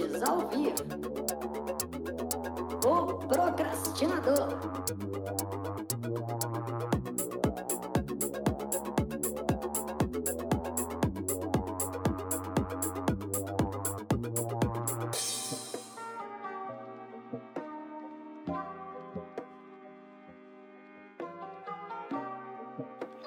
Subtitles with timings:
[0.00, 0.74] ouvintes ao vivo.
[2.84, 4.48] O Procrastinador.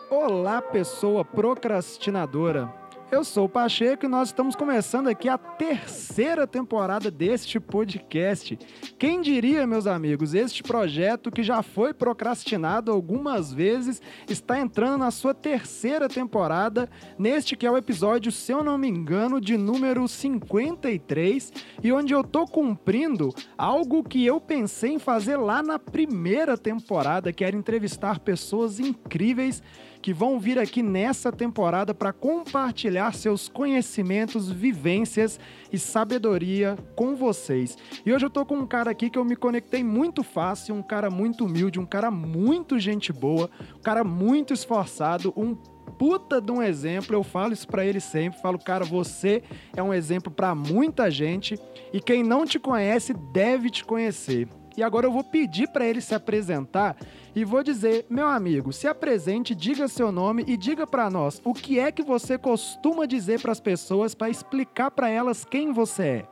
[0.10, 2.83] Olá, pessoa procrastinadora.
[3.14, 8.58] Eu sou o Pacheco e nós estamos começando aqui a terceira temporada deste podcast.
[8.98, 15.12] Quem diria, meus amigos, este projeto que já foi procrastinado algumas vezes está entrando na
[15.12, 20.08] sua terceira temporada, neste que é o episódio, se eu não me engano, de número
[20.08, 26.58] 53, e onde eu tô cumprindo algo que eu pensei em fazer lá na primeira
[26.58, 29.62] temporada, que era entrevistar pessoas incríveis
[30.04, 35.40] que vão vir aqui nessa temporada para compartilhar seus conhecimentos, vivências
[35.72, 37.78] e sabedoria com vocês.
[38.06, 40.84] E hoje eu tô com um cara aqui que eu me conectei muito fácil, um
[40.84, 45.56] cara muito humilde, um cara muito gente boa, um cara muito esforçado, um
[45.98, 49.42] puta de um exemplo, eu falo isso para ele sempre, falo, cara, você
[49.74, 51.58] é um exemplo para muita gente
[51.94, 54.50] e quem não te conhece deve te conhecer.
[54.76, 56.98] E agora eu vou pedir para ele se apresentar
[57.36, 61.54] e vou dizer, meu amigo, se apresente, diga seu nome e diga para nós o
[61.54, 66.04] que é que você costuma dizer para as pessoas para explicar para elas quem você
[66.04, 66.26] é.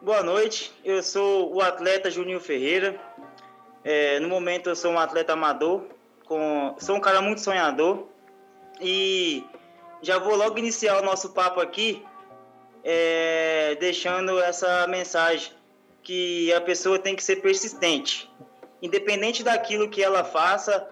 [0.00, 3.00] Boa noite, eu sou o atleta Juninho Ferreira.
[3.82, 5.82] É, no momento eu sou um atleta amador,
[6.24, 8.06] com, sou um cara muito sonhador
[8.80, 9.44] e
[10.02, 12.04] já vou logo iniciar o nosso papo aqui,
[12.84, 15.52] é, deixando essa mensagem
[16.02, 18.30] que a pessoa tem que ser persistente,
[18.84, 20.86] independente daquilo que ela faça,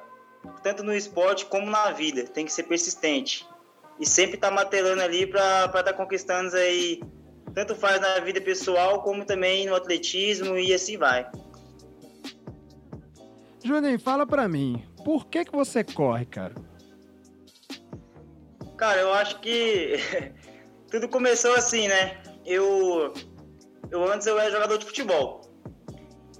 [0.62, 3.46] tanto no esporte como na vida, tem que ser persistente
[4.00, 7.00] e sempre estar tá martelando ali para estar tá conquistando aí,
[7.54, 11.30] tanto faz na vida pessoal como também no atletismo e assim vai.
[13.62, 16.54] Juninho, fala para mim, por que que você corre, cara?
[18.76, 19.96] Cara, eu acho que
[20.90, 22.20] tudo começou assim, né?
[22.44, 23.12] Eu
[23.90, 25.41] eu antes eu era jogador de futebol.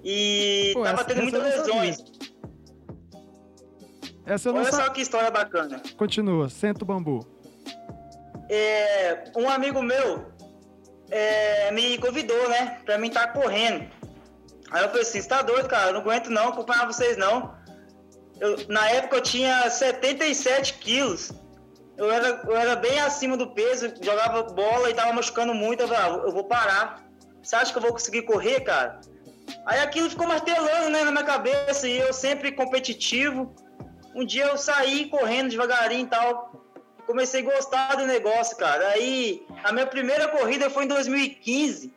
[0.05, 1.97] E Pô, tava essa, tendo muitas lesões.
[4.27, 5.83] Essa eu não Olha só que história bacana.
[5.97, 7.27] Continua, senta o bambu.
[8.49, 10.27] É, um amigo meu
[11.11, 13.89] é, me convidou, né, pra mim estar tá correndo.
[14.71, 15.91] Aí eu falei assim, você tá doido, cara?
[15.91, 17.55] Eu não aguento não acompanhar vocês não.
[18.41, 21.31] Eu, na época eu tinha 77 quilos.
[21.97, 25.83] Eu era, eu era bem acima do peso, jogava bola e tava machucando muito.
[25.83, 27.05] Eu falei, ah, eu vou parar.
[27.43, 29.01] Você acha que eu vou conseguir correr, cara?
[29.67, 33.55] Aí aquilo ficou martelando, né, na minha cabeça, e eu sempre competitivo.
[34.15, 36.53] Um dia eu saí correndo devagarinho e tal.
[37.07, 38.89] Comecei a gostar do negócio, cara.
[38.89, 41.93] Aí a minha primeira corrida foi em 2015.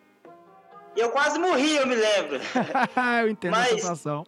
[0.95, 2.39] E eu quase morri, eu me lembro.
[3.21, 4.25] eu entendo Mas, a sensação.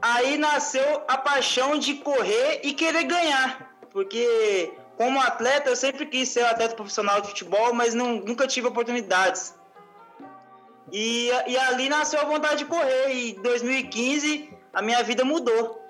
[0.00, 3.76] Aí nasceu a paixão de correr e querer ganhar.
[3.90, 8.68] Porque como atleta, eu sempre quis ser atleta profissional de futebol, mas não, nunca tive
[8.68, 9.54] oportunidades.
[10.92, 13.12] E, e ali nasceu a vontade de correr.
[13.12, 15.84] E em 2015 a minha vida mudou.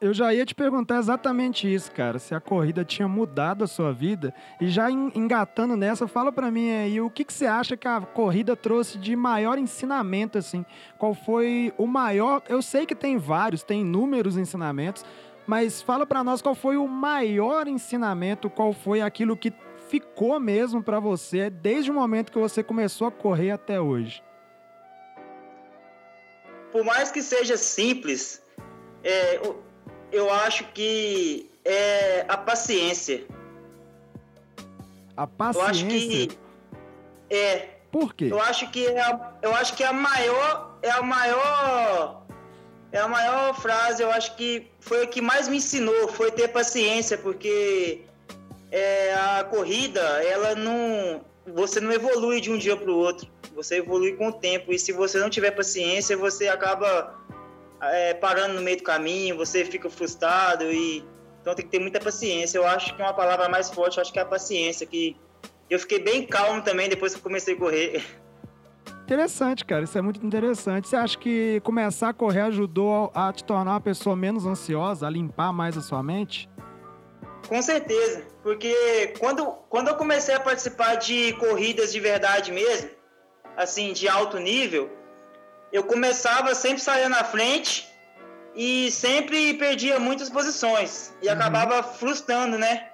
[0.00, 2.18] Eu já ia te perguntar exatamente isso, cara.
[2.18, 4.32] Se a corrida tinha mudado a sua vida.
[4.58, 8.00] E já engatando nessa, fala para mim aí o que, que você acha que a
[8.00, 10.64] corrida trouxe de maior ensinamento, assim?
[10.96, 12.42] Qual foi o maior?
[12.48, 15.04] Eu sei que tem vários, tem inúmeros ensinamentos,
[15.46, 19.52] mas fala para nós qual foi o maior ensinamento, qual foi aquilo que
[19.90, 24.22] ficou mesmo para você desde o momento que você começou a correr até hoje?
[26.70, 28.40] Por mais que seja simples,
[29.02, 29.60] é, eu,
[30.12, 33.24] eu acho que é a paciência.
[35.16, 35.60] A paciência.
[35.60, 36.38] Eu acho que
[37.28, 37.68] é.
[37.90, 38.28] Por quê?
[38.30, 42.22] Eu acho que é a, eu acho que é a maior é a maior
[42.92, 44.04] é a maior frase.
[44.04, 48.04] Eu acho que foi o que mais me ensinou foi ter paciência, porque
[48.70, 51.24] é, a corrida, ela não.
[51.54, 53.28] Você não evolui de um dia para o outro.
[53.54, 54.72] Você evolui com o tempo.
[54.72, 57.18] E se você não tiver paciência, você acaba
[57.82, 60.64] é, parando no meio do caminho, você fica frustrado.
[60.64, 61.04] e
[61.40, 62.58] Então tem que ter muita paciência.
[62.58, 64.86] Eu acho que uma palavra mais forte, eu acho que é a paciência.
[64.86, 65.16] Que
[65.68, 68.04] eu fiquei bem calmo também depois que comecei a correr.
[69.04, 69.84] Interessante, cara.
[69.84, 70.88] Isso é muito interessante.
[70.88, 75.10] Você acha que começar a correr ajudou a te tornar uma pessoa menos ansiosa, a
[75.10, 76.48] limpar mais a sua mente?
[77.50, 82.88] Com certeza, porque quando, quando eu comecei a participar de corridas de verdade mesmo,
[83.56, 84.88] assim, de alto nível,
[85.72, 87.88] eu começava sempre sair na frente
[88.54, 91.32] e sempre perdia muitas posições e uhum.
[91.32, 92.88] acabava frustrando, né?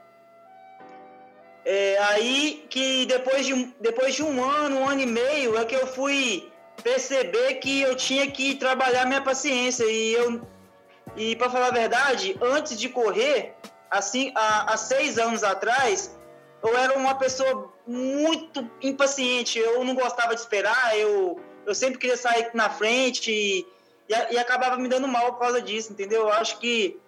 [1.62, 5.66] É, aí que depois de, um- depois de um ano, um ano e meio, é
[5.66, 6.50] que eu fui
[6.82, 9.84] perceber que eu tinha que trabalhar minha paciência.
[9.84, 10.40] E eu
[11.14, 13.54] e para falar a verdade, antes de correr,
[13.90, 16.16] assim, há, há seis anos atrás,
[16.62, 19.58] eu era uma pessoa muito impaciente.
[19.58, 23.66] Eu não gostava de esperar, eu, eu sempre queria sair na frente e,
[24.08, 26.22] e, e acabava me dando mal por causa disso, entendeu?
[26.22, 26.98] Eu acho que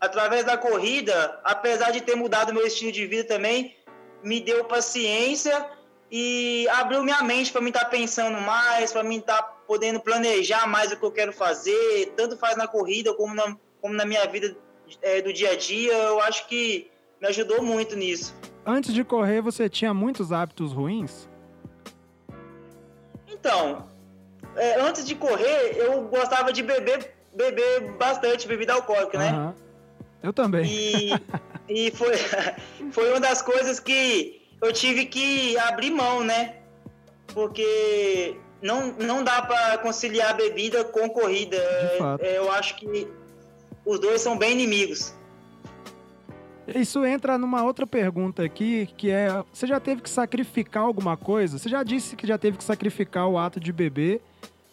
[0.00, 3.76] através da corrida, apesar de ter mudado meu estilo de vida também,
[4.22, 5.68] me deu paciência
[6.10, 10.90] e abriu minha mente para mim estar pensando mais, para mim estar podendo planejar mais
[10.90, 14.56] o que eu quero fazer, tanto faz na corrida como na, como na minha vida
[15.02, 15.92] eh, do dia a dia.
[15.92, 16.90] Eu acho que
[17.20, 18.34] me ajudou muito nisso.
[18.64, 21.28] Antes de correr, você tinha muitos hábitos ruins?
[23.26, 23.88] Então,
[24.56, 29.54] eh, antes de correr, eu gostava de beber, beber bastante bebida alcoólica, né?
[30.22, 30.64] Eu também.
[30.66, 31.12] E,
[31.68, 32.14] e foi,
[32.92, 36.56] foi uma das coisas que eu tive que abrir mão, né?
[37.28, 41.56] Porque não, não dá para conciliar bebida com corrida.
[41.56, 42.24] De fato.
[42.24, 43.08] É, eu acho que
[43.88, 45.14] os dois são bem inimigos.
[46.74, 51.58] Isso entra numa outra pergunta aqui, que é: você já teve que sacrificar alguma coisa?
[51.58, 54.20] Você já disse que já teve que sacrificar o ato de beber,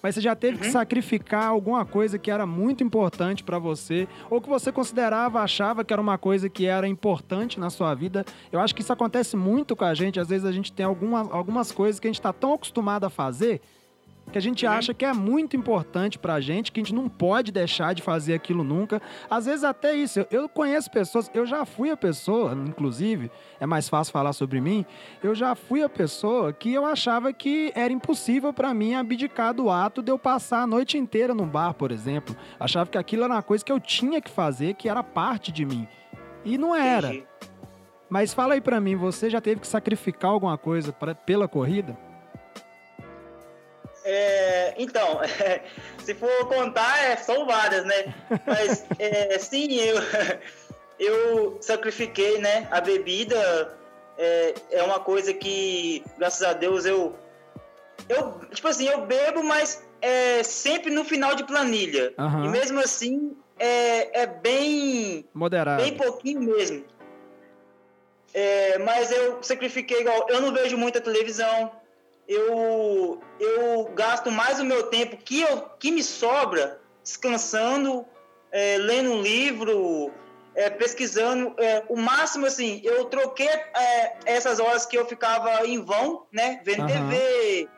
[0.04, 0.72] mas você já teve que Uhum.
[0.74, 5.94] sacrificar alguma coisa que era muito importante pra você, ou que você considerava, achava que
[5.94, 8.26] era uma coisa que era importante na sua vida?
[8.52, 10.20] Eu acho que isso acontece muito com a gente.
[10.20, 13.10] Às vezes a gente tem alguma, algumas coisas que a gente tá tão acostumado a
[13.10, 13.62] fazer
[14.36, 17.54] que a gente acha que é muito importante pra gente, que a gente não pode
[17.54, 19.02] deixar de fazer aquilo nunca.
[19.30, 20.28] Às vezes até isso.
[20.30, 24.86] Eu, conheço pessoas, eu já fui a pessoa, inclusive, é mais fácil falar sobre mim.
[25.24, 29.70] Eu já fui a pessoa que eu achava que era impossível pra mim abdicar do
[29.70, 32.36] ato de eu passar a noite inteira num bar, por exemplo.
[32.60, 35.64] Achava que aquilo era uma coisa que eu tinha que fazer, que era parte de
[35.64, 35.88] mim.
[36.44, 37.08] E não era.
[37.08, 37.26] Entendi.
[38.10, 41.98] Mas fala aí pra mim, você já teve que sacrificar alguma coisa pra- pela corrida?
[44.06, 45.20] É, então,
[45.98, 48.14] se for contar, é, são várias, né?
[48.46, 49.98] Mas é, sim, eu,
[51.00, 52.68] eu sacrifiquei, né?
[52.70, 53.76] A bebida
[54.18, 57.16] é, é uma coisa que, graças a Deus, eu,
[58.08, 62.14] eu tipo assim, eu bebo, mas é sempre no final de planilha.
[62.20, 62.46] Aham.
[62.46, 65.82] E mesmo assim, é, é bem Moderado.
[65.82, 66.84] Bem pouquinho mesmo.
[68.34, 70.28] É, mas eu sacrifiquei igual.
[70.30, 71.72] Eu não vejo muita televisão.
[72.28, 78.06] Eu, eu gasto mais o meu tempo que, eu, que me sobra descansando,
[78.52, 80.12] é, lendo um livro,
[80.56, 81.54] é, pesquisando.
[81.60, 86.62] É, o máximo, assim, eu troquei é, essas horas que eu ficava em vão, né?
[86.64, 86.88] Vendo Aham.
[86.88, 87.70] TV,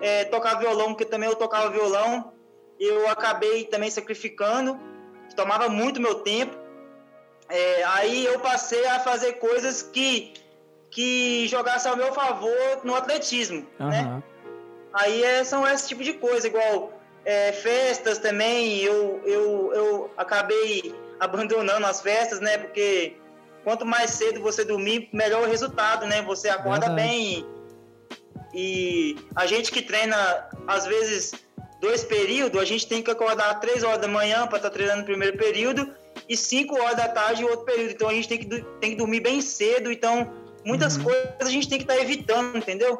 [0.00, 2.32] é, tocar violão, porque também eu tocava violão.
[2.78, 4.78] Eu acabei também sacrificando,
[5.34, 6.56] tomava muito meu tempo.
[7.48, 10.34] É, aí eu passei a fazer coisas que,
[10.90, 14.00] que jogassem ao meu favor no atletismo, né?
[14.00, 14.22] Aham.
[14.92, 16.92] Aí é, são esse tipo de coisa, igual
[17.24, 22.56] é, festas também, eu, eu, eu acabei abandonando as festas, né?
[22.56, 23.16] Porque
[23.64, 26.22] quanto mais cedo você dormir, melhor o resultado, né?
[26.22, 27.08] Você acorda Verdade.
[27.08, 27.46] bem.
[28.54, 31.34] E a gente que treina, às vezes,
[31.80, 35.04] dois períodos, a gente tem que acordar três horas da manhã para estar treinando o
[35.04, 35.92] primeiro período
[36.28, 37.90] e cinco horas da tarde o outro período.
[37.90, 38.46] Então a gente tem que,
[38.80, 39.90] tem que dormir bem cedo.
[39.92, 40.32] Então,
[40.66, 41.04] muitas Uhum.
[41.04, 42.98] coisas a gente tem que estar evitando, entendeu?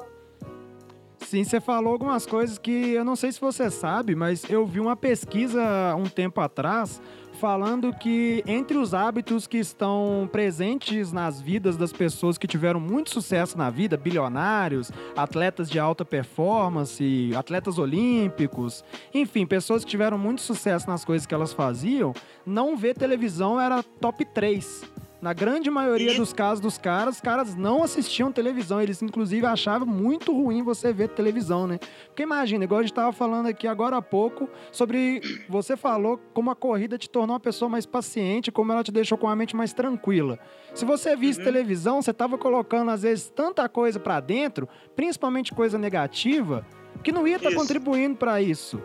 [1.19, 4.79] Sim, você falou algumas coisas que eu não sei se você sabe, mas eu vi
[4.79, 5.61] uma pesquisa
[5.97, 7.03] um tempo atrás
[7.41, 13.11] falando que entre os hábitos que estão presentes nas vidas das pessoas que tiveram muito
[13.11, 20.41] sucesso na vida, bilionários, atletas de alta performance, atletas olímpicos, enfim, pessoas que tiveram muito
[20.41, 22.15] sucesso nas coisas que elas faziam,
[22.47, 24.85] não ver televisão era top 3.
[25.21, 28.81] Na grande maioria E- dos casos dos caras, os caras não assistiam televisão.
[28.83, 31.79] Eles, inclusive, achavam muito ruim você ver televisão, né?
[32.09, 35.21] Porque imagina, igual a gente tava falando aqui agora há pouco, sobre.
[35.49, 39.17] Você falou como a corrida te tornou uma pessoa mais paciente, como ela te deixou
[39.17, 40.39] com a mente mais tranquila.
[40.75, 41.45] Se você visse Uhum.
[41.47, 46.65] televisão, você tava colocando, às vezes, tanta coisa pra dentro, principalmente coisa negativa,
[47.03, 47.59] que não ia estar Isso.
[47.59, 48.83] contribuindo pra isso.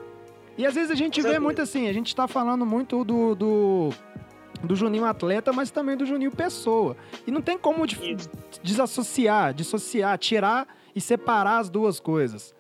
[0.58, 3.90] E às vezes a gente vê muito assim, a gente tá falando muito do, do,
[4.64, 6.96] do Juninho atleta, mas também do Juninho pessoa.
[7.26, 8.16] E não tem como de-
[8.62, 12.54] desassociar, dissociar, tirar e separar as duas coisas.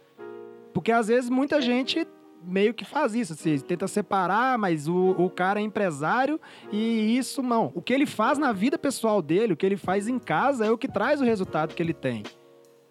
[0.73, 2.07] Porque às vezes muita gente
[2.43, 6.39] meio que faz isso, assim, tenta separar, mas o, o cara é empresário
[6.71, 7.71] e isso não.
[7.75, 10.71] O que ele faz na vida pessoal dele, o que ele faz em casa é
[10.71, 12.23] o que traz o resultado que ele tem.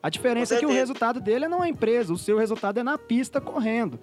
[0.02, 2.82] A diferença é que o resultado dele é não é empresa, o seu resultado é
[2.82, 3.98] na pista correndo.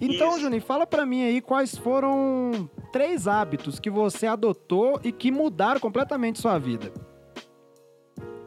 [0.00, 0.40] Então, Isso.
[0.40, 5.80] Juninho, fala pra mim aí quais foram três hábitos que você adotou e que mudaram
[5.80, 6.92] completamente sua vida.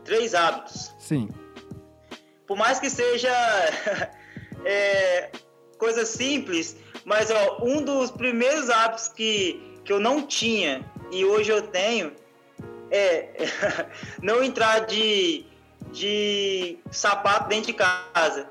[0.04, 0.94] três hábitos.
[1.00, 1.30] Sim.
[2.46, 3.30] Por mais que seja
[4.63, 5.30] é,
[5.77, 11.51] coisa simples, mas ó, um dos primeiros hábitos que, que eu não tinha e hoje
[11.51, 12.13] eu tenho
[12.92, 13.34] é
[14.22, 15.46] não entrar de,
[15.92, 18.50] de sapato dentro de casa.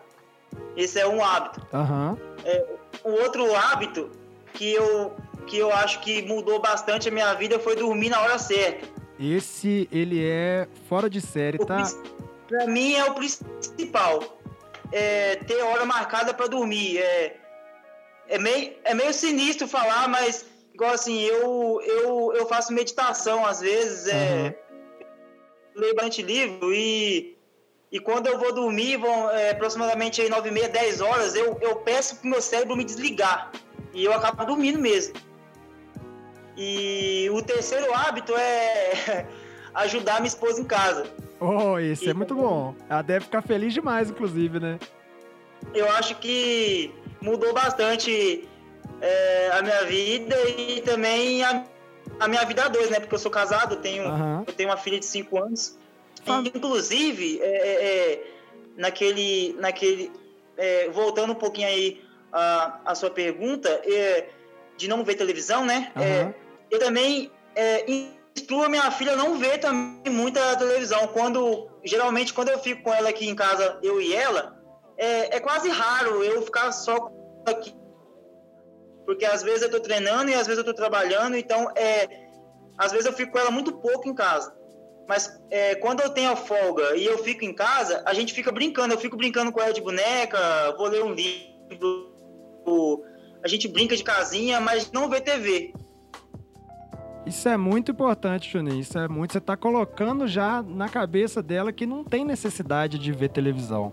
[0.77, 1.67] Esse é um hábito.
[1.73, 2.19] Aham.
[2.45, 2.67] É,
[3.07, 4.11] o outro hábito
[4.53, 5.15] que eu,
[5.47, 8.89] que eu acho que mudou bastante a minha vida foi dormir na hora certa.
[9.19, 11.85] Esse, ele é fora de série, tá?
[12.49, 14.41] Pra mim é o principal.
[14.93, 16.99] É ter hora marcada pra dormir.
[16.99, 17.37] É,
[18.29, 20.45] é, meio, é meio sinistro falar, mas
[20.75, 24.59] igual assim, eu, eu, eu faço meditação às vezes, é,
[25.77, 27.36] leio bastante livro e,
[27.97, 31.57] e quando eu vou dormir, vão é, aproximadamente aí 9 e meia, 10 horas, eu,
[31.63, 33.51] eu peço pro meu cérebro me desligar.
[33.95, 35.15] E eu acabo dormindo mesmo.
[36.57, 39.27] E o terceiro hábito é
[39.75, 41.07] ajudar minha esposa em casa.
[41.41, 42.75] Oh, esse é E- muito bom.
[42.89, 44.79] Ela deve ficar feliz demais, inclusive, né?
[45.75, 48.47] eu acho que mudou bastante
[49.01, 51.65] é, a minha vida e também a,
[52.21, 53.01] a minha vida a dois, né?
[53.01, 54.45] Porque eu sou casado, eu tenho, Aham.
[54.47, 55.79] eu tenho uma filha de 5 anos.
[56.55, 58.25] Inclusive, é, é, é,
[58.77, 59.55] naquele.
[59.59, 60.13] naquele
[60.57, 62.03] é, voltando um pouquinho aí
[62.33, 64.29] a, a sua pergunta, é,
[64.77, 65.93] de não ver televisão, né?
[65.97, 66.35] Aham.
[66.71, 67.31] eu também
[68.37, 71.09] instruo a minha filha a não ver também muita televisão.
[71.09, 74.57] Quando, geralmente, quando eu fico com ela aqui em casa, eu e ela,
[74.97, 77.11] é, é quase raro eu ficar só
[77.47, 77.75] aqui.
[79.05, 82.29] Porque às vezes eu tô treinando e às vezes eu tô trabalhando, então é,
[82.77, 84.55] às vezes eu fico com ela muito pouco em casa.
[85.09, 88.51] Mas é, quando eu tenho a folga e eu fico em casa, a gente fica
[88.51, 88.95] brincando.
[88.95, 90.39] Eu fico brincando com ela de boneca,
[90.77, 92.13] vou ler um livro,
[93.45, 95.73] a gente brinca de casinha, mas não vê TV.
[97.25, 98.81] Isso é muito importante, Juninho.
[98.81, 99.33] Isso é muito.
[99.33, 103.93] Você tá colocando já na cabeça dela que não tem necessidade de ver televisão.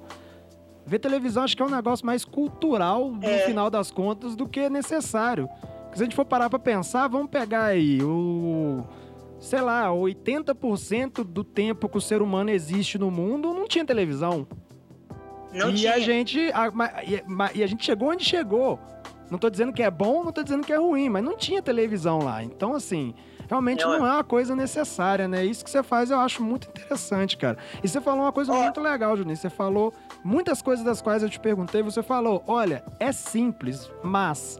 [0.85, 3.39] Ver televisão acho que é um negócio mais cultural, no É.
[3.45, 5.47] final das contas, do que necessário.
[5.83, 8.83] Porque se a gente for parar pra pensar, vamos pegar aí o.
[9.43, 14.47] Sei lá, 80% do tempo que o ser humano existe no mundo não tinha televisão.
[15.51, 15.95] Não e tinha.
[15.95, 16.39] a gente.
[16.53, 16.71] A,
[17.03, 18.79] e, e a gente chegou onde chegou.
[19.29, 21.61] Não tô dizendo que é bom, não tô dizendo que é ruim, mas não tinha
[21.61, 22.41] televisão lá.
[22.41, 23.13] Então, assim,
[23.49, 25.43] realmente É, não é uma coisa necessária, né?
[25.43, 27.57] Isso que você faz eu acho muito interessante, cara.
[27.83, 29.35] E você falou uma coisa muito legal, Juninho.
[29.35, 31.83] Você falou muitas coisas das quais eu te perguntei.
[31.83, 34.57] Você falou, olha, é simples, mas.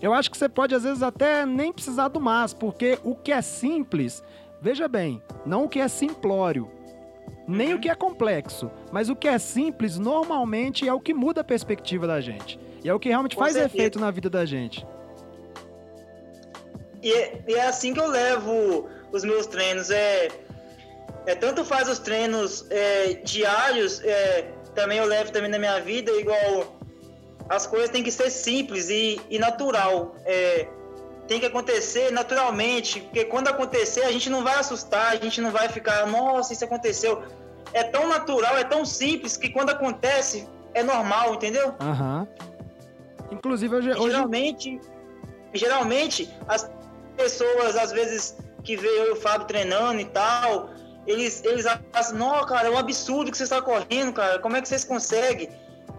[0.00, 3.32] Eu acho que você pode, às vezes, até nem precisar do mas, porque o que
[3.32, 4.22] é simples,
[4.60, 6.70] veja bem, não o que é simplório.
[7.48, 7.76] Nem Uhum.
[7.76, 11.44] o que é complexo, mas o que é simples normalmente é o que muda a
[11.44, 12.58] perspectiva da gente.
[12.82, 13.74] E é o que realmente Com faz certeza.
[13.76, 14.84] efeito na vida da gente.
[17.02, 19.90] E é, e é assim que eu levo os meus treinos.
[19.90, 20.28] É,
[21.26, 24.42] é tanto faz os treinos é, diários, é,
[24.74, 26.75] também eu levo também na minha vida, igual
[27.48, 30.16] as coisas têm que ser simples e, e natural.
[30.24, 30.68] É,
[31.26, 35.50] tem que acontecer naturalmente, porque quando acontecer a gente não vai assustar, a gente não
[35.50, 37.22] vai ficar, nossa, isso aconteceu.
[37.72, 41.74] É tão natural, é tão simples que quando acontece é normal, entendeu?
[41.80, 42.28] Aham.
[43.30, 44.80] Inclusive, hoje, hoje geralmente,
[45.52, 46.70] geralmente, as
[47.16, 50.70] pessoas, às vezes, que vê eu e o Fábio treinando e tal,
[51.06, 54.62] eles, eles acham, não, cara, é um absurdo que você está correndo, cara, como é
[54.62, 55.48] que vocês conseguem?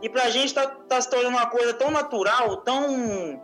[0.01, 3.42] E pra gente tá, tá se tornando uma coisa tão natural, tão,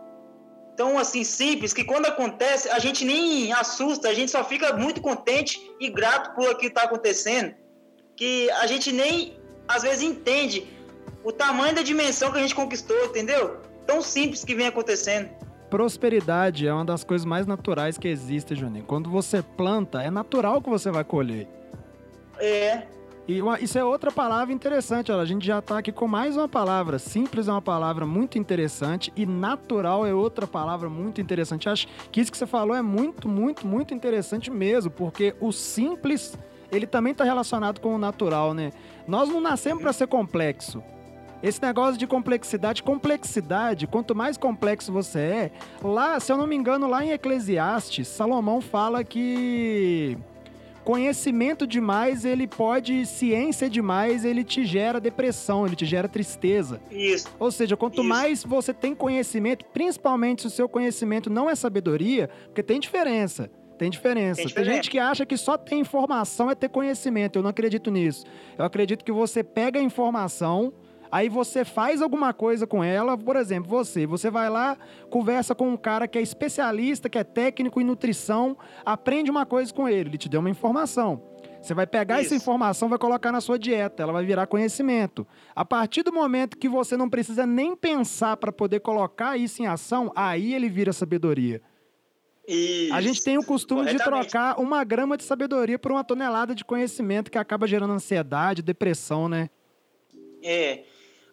[0.76, 5.00] tão assim, simples, que quando acontece, a gente nem assusta, a gente só fica muito
[5.00, 7.54] contente e grato por aquilo que tá acontecendo,
[8.16, 10.66] que a gente nem, às vezes, entende
[11.24, 13.60] o tamanho da dimensão que a gente conquistou, entendeu?
[13.86, 15.30] Tão simples que vem acontecendo.
[15.70, 18.84] prosperidade é uma das coisas mais naturais que existe, Juninho.
[18.84, 21.48] Quando você planta, é natural que você vai colher.
[22.38, 22.82] É,
[23.26, 26.36] E uma- isso é outra palavra interessante, olha, a gente já tá aqui com mais
[26.36, 26.98] uma palavra.
[26.98, 31.66] Simples é uma palavra muito interessante e natural é outra palavra muito interessante.
[31.68, 36.38] Acho que isso que você falou é muito, muito, muito interessante mesmo, porque o simples,
[36.70, 38.70] ele também está relacionado com o natural, né?
[39.08, 40.82] Nós não nascemos para ser complexo.
[41.42, 45.50] Esse negócio de complexidade, complexidade, quanto mais complexo você é,
[45.82, 50.16] lá, se eu não me engano, lá em Eclesiastes, Salomão fala que
[50.84, 56.80] conhecimento demais, ele pode, ciência demais, ele te gera depressão, ele te gera tristeza.
[56.90, 57.28] isso.
[57.38, 58.04] Ou seja, quanto Isso.
[58.04, 63.50] mais você tem conhecimento, principalmente se o seu conhecimento não é sabedoria, porque tem diferença.
[63.78, 64.42] Tem diferença.
[64.42, 67.38] Tem Tem, gente que acha que só ter informação é ter conhecimento.
[67.38, 68.24] Eu não acredito nisso.
[68.56, 70.72] Eu acredito que você pega a informação,
[71.14, 73.16] aí você faz alguma coisa com ela.
[73.16, 74.76] Por exemplo, você, você vai lá,
[75.08, 79.72] conversa com um cara que é especialista, que é técnico em nutrição, aprende uma coisa
[79.72, 81.22] com ele, ele te deu uma informação.
[81.62, 82.42] Você vai pegar essa Isso.
[82.42, 85.24] informação, vai colocar na sua dieta, ela vai virar conhecimento.
[85.54, 89.66] A partir do momento que você não precisa nem pensar para poder colocar isso em
[89.66, 91.62] ação, aí ele vira sabedoria.
[92.46, 92.92] Isso.
[92.92, 96.64] A gente tem o costume de trocar uma grama de sabedoria por uma tonelada de
[96.64, 99.48] conhecimento que acaba gerando ansiedade, depressão, né?
[100.42, 100.82] É.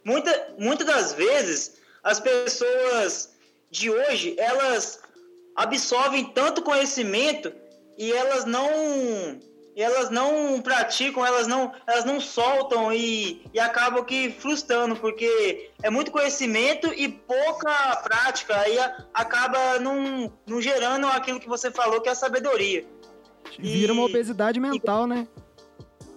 [0.04, 3.32] Muita, muitas das vezes, as pessoas
[3.70, 5.00] de hoje, elas
[5.56, 7.52] absorvem tanto conhecimento
[7.98, 8.70] e elas não
[9.74, 15.70] e elas não praticam, elas não, elas não soltam e, e acabam que frustrando, porque
[15.82, 18.78] é muito conhecimento e pouca prática, aí
[19.14, 22.86] acaba não, não gerando aquilo que você falou, que é a sabedoria.
[23.58, 25.26] Vira uma E- obesidade mental, né?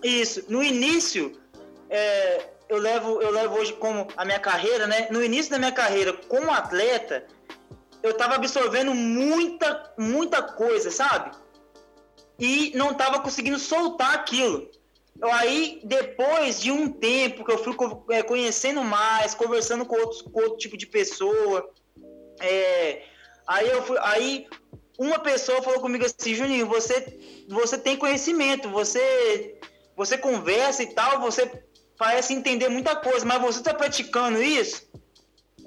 [0.03, 0.45] Isso.
[0.49, 1.41] No início,
[1.89, 5.09] é, eu, levo, eu levo hoje como a minha carreira, né?
[5.11, 7.27] No início da minha carreira como atleta,
[8.03, 11.31] eu tava absorvendo muita, muita coisa, sabe?
[12.39, 14.71] E não tava conseguindo soltar aquilo.
[15.23, 17.75] Aí, depois de um tempo que eu fui
[18.11, 21.71] é, conhecendo mais, conversando com, outros, com outro tipo de pessoa,
[22.41, 23.05] é,
[23.47, 24.47] aí eu fui, aí
[24.99, 27.19] uma pessoa falou comigo assim, Juninho, você,
[27.49, 29.59] você tem conhecimento, você,
[29.97, 31.65] você conversa e tal, você
[31.99, 34.83] parece entender muita coisa, mas você está praticando isso?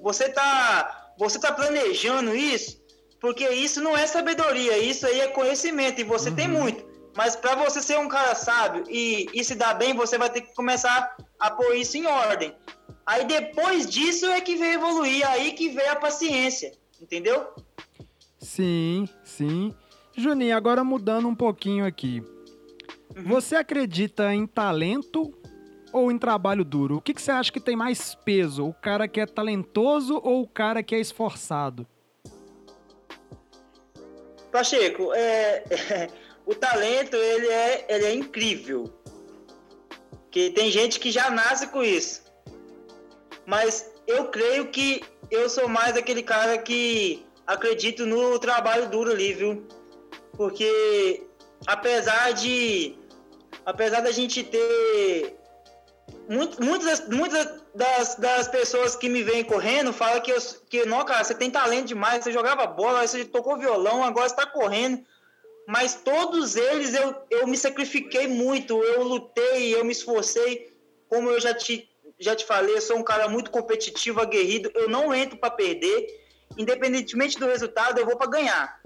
[0.01, 2.79] Você está você tá planejando isso?
[3.19, 6.85] Porque isso não é sabedoria, isso aí é conhecimento e você tem muito.
[7.15, 10.41] Mas para você ser um cara sábio e, e se dar bem, você vai ter
[10.41, 12.53] que começar a pôr isso em ordem.
[13.03, 17.47] Aí depois disso é que veio evoluir, aí que veio a paciência, entendeu?
[18.37, 19.73] Sim, sim.
[20.15, 22.23] Juninho, agora mudando um pouquinho aqui.
[23.25, 25.33] Você acredita em talento
[25.91, 26.97] ou em trabalho duro?
[26.97, 28.65] O que, que você acha que tem mais peso?
[28.65, 31.87] O cara que é talentoso ou o cara que é esforçado?
[34.51, 35.63] Pacheco, é,
[36.45, 38.93] o talento ele é, ele é incrível.
[40.31, 42.23] Que tem gente que já nasce com isso.
[43.45, 49.33] Mas eu creio que eu sou mais aquele cara que acredito no trabalho duro ali,
[49.33, 49.65] viu?
[50.33, 51.23] Porque
[51.65, 52.95] apesar de
[53.65, 55.36] apesar da gente ter
[56.29, 60.37] muito- muitas, muitas das, das pessoas que me vêm correndo falam que, eu,
[60.69, 64.35] que não, cara, você tem talento demais, você jogava bola, você tocou violão, agora você
[64.35, 65.05] tá correndo.
[65.67, 70.73] Mas todos eles eu, eu me sacrifiquei muito, eu lutei, eu me esforcei.
[71.09, 74.89] Como eu já te, já te falei, eu sou um cara muito competitivo, aguerrido, eu
[74.89, 76.07] não entro para perder.
[76.57, 78.81] Independentemente do resultado, eu vou para ganhar.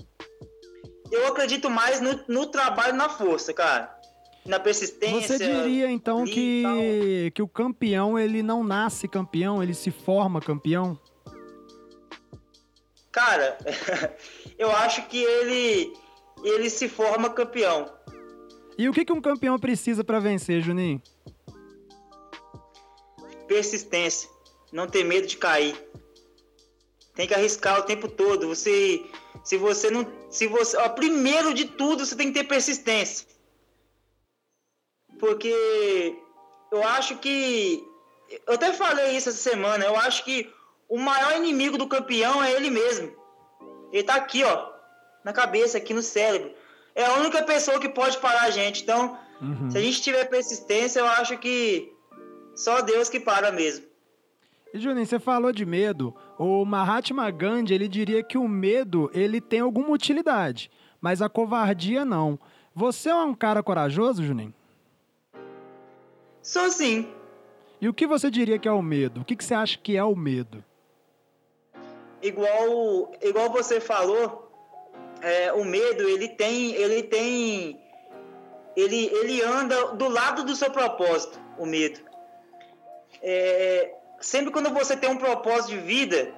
[1.12, 4.01] Eu acredito mais no, no trabalho, na força, cara.
[4.46, 5.38] Na persistência.
[5.38, 11.00] Você diria então que, que o campeão ele não nasce campeão, ele se forma campeão?
[13.12, 13.58] Cara,
[14.58, 15.94] eu acho que ele
[16.44, 17.86] ele se forma campeão.
[18.78, 21.02] E o que, que um campeão precisa para vencer, Juninho?
[23.48, 24.30] Persistência,
[24.72, 25.76] não ter medo de cair.
[27.14, 28.48] Tem que arriscar o tempo todo.
[28.48, 29.06] Você
[29.44, 33.28] se você não se você, ó, primeiro de tudo, você tem que ter persistência.
[35.22, 36.18] Porque
[36.72, 37.82] eu acho que
[38.48, 40.50] eu até falei isso essa semana, eu acho que
[40.90, 43.12] o maior inimigo do campeão é ele mesmo.
[43.94, 44.68] Ele tá aqui, ó,
[45.24, 46.52] na cabeça, aqui no cérebro.
[46.96, 48.82] É a única pessoa que pode parar a gente.
[48.84, 49.70] Então, Uhum.
[49.72, 51.92] se a gente tiver persistência, eu acho que
[52.56, 53.86] só Deus que para mesmo.
[54.74, 56.16] E Juninho, você falou de medo.
[56.38, 62.06] O Mahatma Gandhi, ele diria que o medo, ele tem alguma utilidade, mas a covardia
[62.06, 62.40] não.
[62.74, 64.54] Você é um cara corajoso, Juninho?
[66.42, 67.08] Sou sim.
[67.80, 69.22] E o que você diria que é o medo?
[69.22, 70.64] O que, que você acha que é o medo?
[72.22, 74.52] Igual, igual você falou,
[75.22, 77.82] é, o medo ele tem, ele tem,
[78.76, 82.00] ele, ele anda do lado do seu propósito, o medo.
[83.22, 86.32] É, sempre quando você tem um propósito de vida,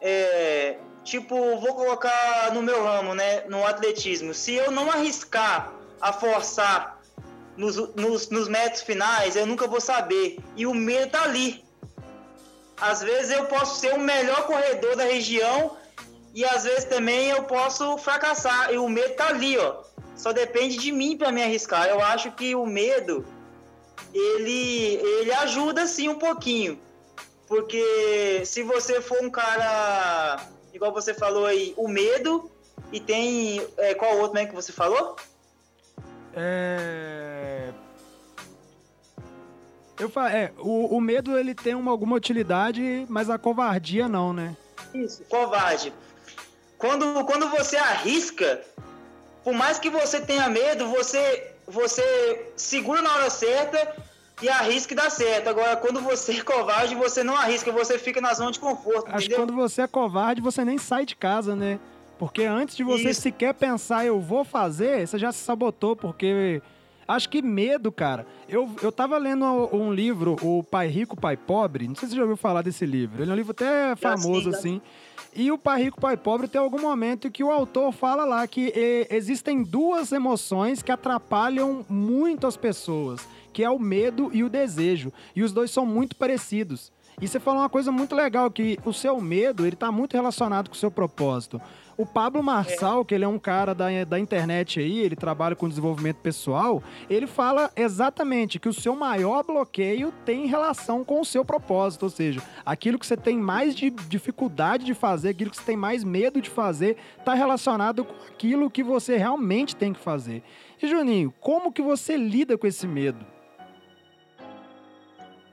[0.00, 4.32] é, tipo, vou colocar no meu ramo, né, no atletismo.
[4.32, 6.95] Se eu não arriscar a forçar
[7.56, 10.38] nos, nos, nos metros finais, eu nunca vou saber.
[10.56, 11.64] E o medo tá ali.
[12.80, 15.76] Às vezes eu posso ser o melhor corredor da região
[16.34, 18.72] e às vezes também eu posso fracassar.
[18.72, 19.82] E o medo tá ali, ó.
[20.14, 21.86] Só depende de mim para me arriscar.
[21.86, 23.24] Eu acho que o medo
[24.12, 26.78] ele ele ajuda sim um pouquinho.
[27.46, 32.50] Porque se você for um cara igual você falou aí, o medo
[32.92, 35.16] e tem é, qual outro mesmo que você falou?
[36.36, 37.70] É...
[39.98, 40.30] Eu fa...
[40.30, 44.54] é, o, o medo ele tem uma, alguma utilidade, mas a covardia não, né?
[44.94, 45.92] Isso, covarde.
[46.76, 48.60] Quando, quando você arrisca,
[49.42, 53.96] por mais que você tenha medo, você você segura na hora certa
[54.40, 55.48] e arrisca e dá certo.
[55.48, 59.18] Agora, quando você é covarde, você não arrisca, você fica na zona de conforto, Acho
[59.18, 59.38] que entendeu?
[59.38, 61.80] quando você é covarde, você nem sai de casa, né?
[62.18, 63.22] Porque antes de você Isso.
[63.22, 66.62] sequer pensar, eu vou fazer, você já se sabotou, porque.
[67.08, 68.26] Acho que medo, cara.
[68.48, 71.86] Eu, eu tava lendo um livro, O Pai Rico, Pai Pobre.
[71.86, 73.22] Não sei se você já ouviu falar desse livro.
[73.22, 74.58] Ele é um livro até famoso, sim.
[74.58, 74.82] assim.
[75.32, 78.72] E o Pai Rico, Pai Pobre tem algum momento que o autor fala lá que
[79.08, 85.12] existem duas emoções que atrapalham muito as pessoas, que é o medo e o desejo.
[85.36, 86.90] E os dois são muito parecidos.
[87.20, 90.68] E você falou uma coisa muito legal, que o seu medo, ele tá muito relacionado
[90.68, 91.60] com o seu propósito.
[91.98, 95.66] O Pablo Marçal, que ele é um cara da, da internet aí, ele trabalha com
[95.66, 101.42] desenvolvimento pessoal, ele fala exatamente que o seu maior bloqueio tem relação com o seu
[101.42, 105.64] propósito, ou seja, aquilo que você tem mais de dificuldade de fazer, aquilo que você
[105.64, 110.42] tem mais medo de fazer, tá relacionado com aquilo que você realmente tem que fazer.
[110.82, 113.24] E Juninho, como que você lida com esse medo?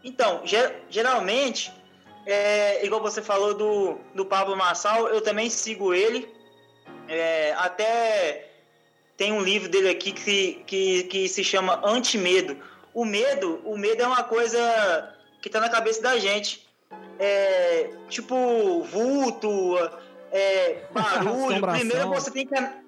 [0.03, 1.71] Então, ge- geralmente,
[2.25, 6.31] é, igual você falou do, do Pablo Marçal, eu também sigo ele.
[7.07, 8.49] É, até
[9.17, 12.57] tem um livro dele aqui que, que, que se chama Antimedo.
[12.93, 16.67] O medo, o medo é uma coisa que tá na cabeça da gente.
[17.19, 19.77] É, tipo, vulto,
[20.31, 21.61] é, barulho.
[21.67, 22.83] Primeiro você tem que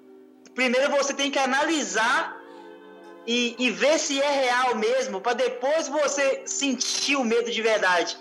[0.54, 2.40] primeiro você tem que analisar
[3.26, 8.16] e, e ver se é real mesmo, para depois você sentir o medo de verdade.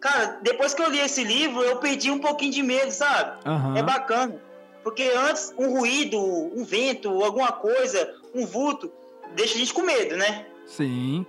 [0.00, 3.38] Cara, depois que eu li esse livro, eu perdi um pouquinho de medo, sabe?
[3.46, 3.76] Aham.
[3.76, 4.40] É bacana.
[4.84, 8.92] Porque antes, um ruído, um vento, alguma coisa, um vulto,
[9.34, 10.46] deixa a gente com medo, né?
[10.66, 11.26] Sim.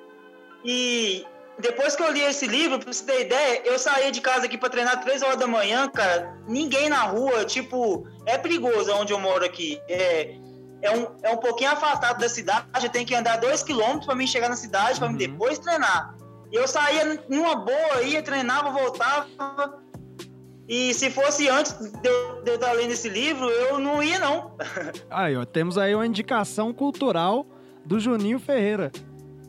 [0.64, 1.26] E
[1.58, 4.58] depois que eu li esse livro, pra você ter ideia, eu saía de casa aqui
[4.58, 6.38] pra treinar 3 horas da manhã, cara.
[6.48, 9.82] Ninguém na rua, tipo, é perigoso onde eu moro aqui.
[9.90, 10.36] É,
[10.84, 14.14] é, um, é um pouquinho afastado da cidade, eu tenho que andar 2 quilômetros pra
[14.14, 15.14] mim chegar na cidade, pra Uhum.
[15.14, 16.14] mim depois treinar.
[16.52, 19.28] E eu saía numa boa, ia, treinava, voltava.
[20.68, 24.20] E se fosse antes de eu, de eu estar lendo esse livro, eu não ia,
[24.20, 24.52] não.
[25.10, 27.48] Aí, ó, temos aí uma indicação cultural
[27.86, 28.92] do Juninho Ferreira.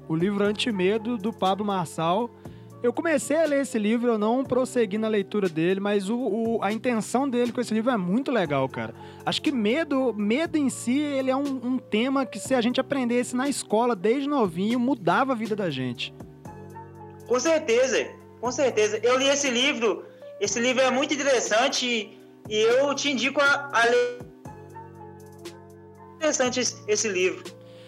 [0.08, 2.30] O livro Antimedo, do Pablo Marçal.
[2.80, 6.58] Eu comecei a ler esse livro, eu não prossegui na leitura dele, mas o, o-
[6.62, 8.94] a intenção dele com esse livro é muito legal, cara.
[9.26, 12.80] Acho que medo, medo em si, ele é um, um tema que se a gente
[12.80, 16.14] aprendesse na escola desde novinho, mudava a vida da gente.
[17.28, 18.10] Com certeza,
[18.40, 18.98] com certeza.
[19.02, 20.04] Eu li esse livro,
[20.40, 24.18] esse livro é muito interessante e eu te indico a, a ler.
[26.16, 27.44] Interessante esse, esse livro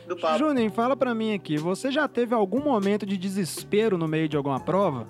[0.07, 0.47] do Pablo.
[0.47, 4.37] Juninho, fala pra mim aqui, você já teve algum momento de desespero no meio de
[4.37, 5.09] alguma prova?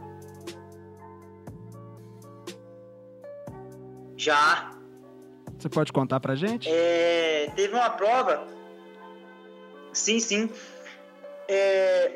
[4.16, 4.70] Já.
[5.58, 6.68] Você pode contar pra gente?
[6.70, 8.46] É, teve uma prova.
[9.92, 10.48] Sim, sim.
[11.48, 12.12] É,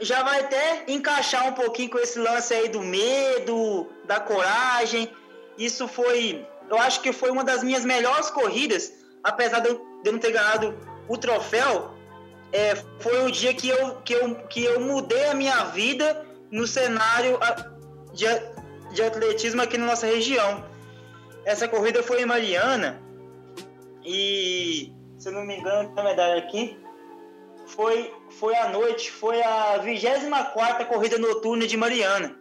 [0.00, 5.10] já vai até encaixar um pouquinho com esse lance aí do medo, da coragem.
[5.58, 10.18] Isso foi, eu acho que foi uma das minhas melhores corridas, apesar de eu, não
[10.18, 10.74] ter ganhado
[11.08, 11.94] o troféu.
[12.52, 16.66] é, foi o dia que eu, que, eu, que eu mudei a minha vida no
[16.66, 17.38] cenário
[18.12, 18.26] de,
[18.92, 20.64] de atletismo aqui na nossa região.
[21.44, 23.00] Essa corrida foi em Mariana
[24.04, 26.78] e, se eu não me engano, a medalha aqui.
[27.66, 32.34] Foi, foi à noite, foi a 24 corrida noturna de Mariana.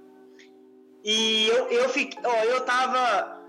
[1.03, 3.41] E eu, eu fiquei, ó, eu tava,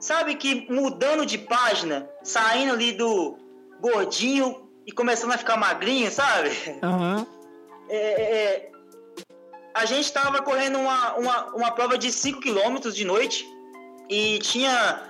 [0.00, 3.36] sabe que mudando de página, saindo ali do
[3.80, 6.50] gordinho e começando a ficar magrinho, sabe?
[6.82, 7.26] Aham.
[7.90, 8.72] É, é,
[9.74, 13.46] a gente estava correndo uma, uma, uma prova de 5 km de noite
[14.08, 15.02] e tinha,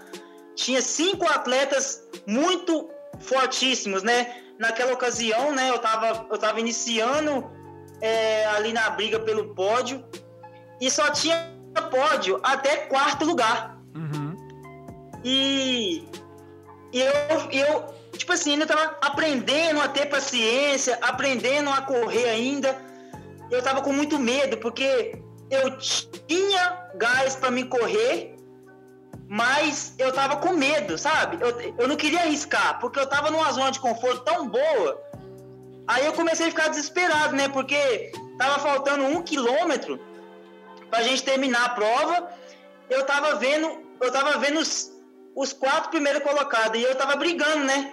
[0.56, 4.42] tinha cinco atletas muito fortíssimos, né?
[4.60, 7.50] Naquela ocasião, né, eu estava eu tava iniciando
[8.00, 10.04] é, ali na briga pelo pódio
[10.80, 11.50] e só tinha
[11.90, 13.78] pódio até quarto lugar.
[13.94, 14.36] Uhum.
[15.24, 16.04] E,
[16.92, 17.12] e eu,
[17.52, 22.76] eu, tipo assim, ainda tava aprendendo a ter paciência, aprendendo a correr ainda.
[23.50, 25.20] Eu tava com muito medo, porque
[25.50, 28.36] eu tinha gás para me correr,
[29.32, 31.38] mas eu tava com medo, sabe?
[31.40, 35.00] Eu, eu não queria arriscar, porque eu tava numa zona de conforto tão boa.
[35.86, 37.48] Aí eu comecei a ficar desesperado, né?
[37.48, 40.00] Porque tava faltando um quilômetro
[40.90, 42.28] pra gente terminar a prova.
[42.88, 43.68] Eu tava vendo,
[44.00, 44.90] eu tava vendo os,
[45.36, 47.92] os quatro primeiros colocados e eu tava brigando, né?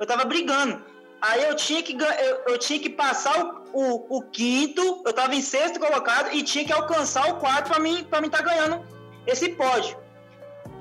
[0.00, 0.84] Eu tava brigando.
[1.20, 5.32] Aí eu tinha que, eu, eu tinha que passar o, o, o quinto, eu tava
[5.32, 8.84] em sexto colocado e tinha que alcançar o quarto pra mim, pra mim tá ganhando
[9.28, 10.01] esse pódio.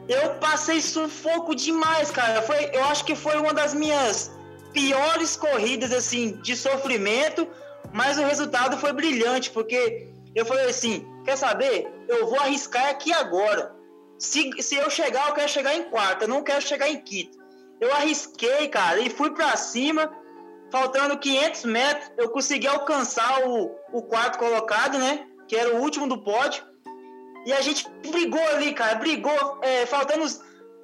[0.08, 2.42] Eu passei sufoco demais, cara.
[2.42, 4.32] Foi, eu acho que foi uma das minhas
[4.74, 7.48] piores corridas assim de sofrimento,
[7.94, 11.92] mas o resultado foi brilhante, porque eu falei assim, quer saber?
[12.08, 13.76] Eu vou arriscar aqui agora.
[14.18, 17.38] Se, se eu chegar, eu quero chegar em quarto, eu não quero chegar em quinto.
[17.80, 20.12] Eu arrisquei, cara, e fui para cima.
[20.72, 25.28] Faltando 500 metros, eu consegui alcançar o, o quarto colocado, né?
[25.48, 26.64] Que era o último do pódio.
[27.46, 29.60] E a gente brigou ali, cara, brigou.
[29.62, 30.26] É, faltando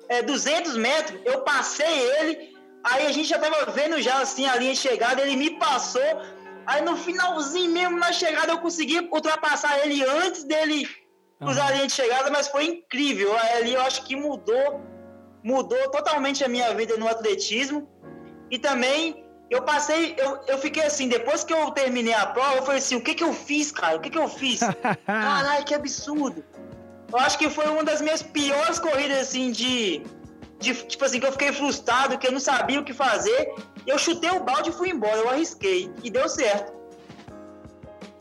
[0.10, 2.58] é, 200 metros, eu passei ele.
[2.84, 6.02] Aí a gente já tava vendo já assim a linha de chegada, ele me passou.
[6.66, 10.88] Aí no finalzinho mesmo, na chegada, eu consegui ultrapassar ele antes dele
[11.40, 11.70] cruzar uhum.
[11.70, 13.36] a linha de chegada, mas foi incrível.
[13.56, 14.82] Ali eu acho que mudou,
[15.44, 17.88] mudou totalmente a minha vida no atletismo.
[18.50, 22.64] E também eu passei, eu, eu fiquei assim, depois que eu terminei a prova, eu
[22.64, 23.98] falei assim, o que que eu fiz, cara?
[23.98, 24.60] O que que eu fiz?
[25.06, 26.44] Caralho, que absurdo.
[27.12, 30.04] Eu acho que foi uma das minhas piores corridas, assim, de,
[30.60, 33.54] de, tipo assim, que eu fiquei frustrado, que eu não sabia o que fazer.
[33.86, 35.90] Eu chutei o balde e fui embora, eu arrisquei.
[36.04, 36.77] E deu certo.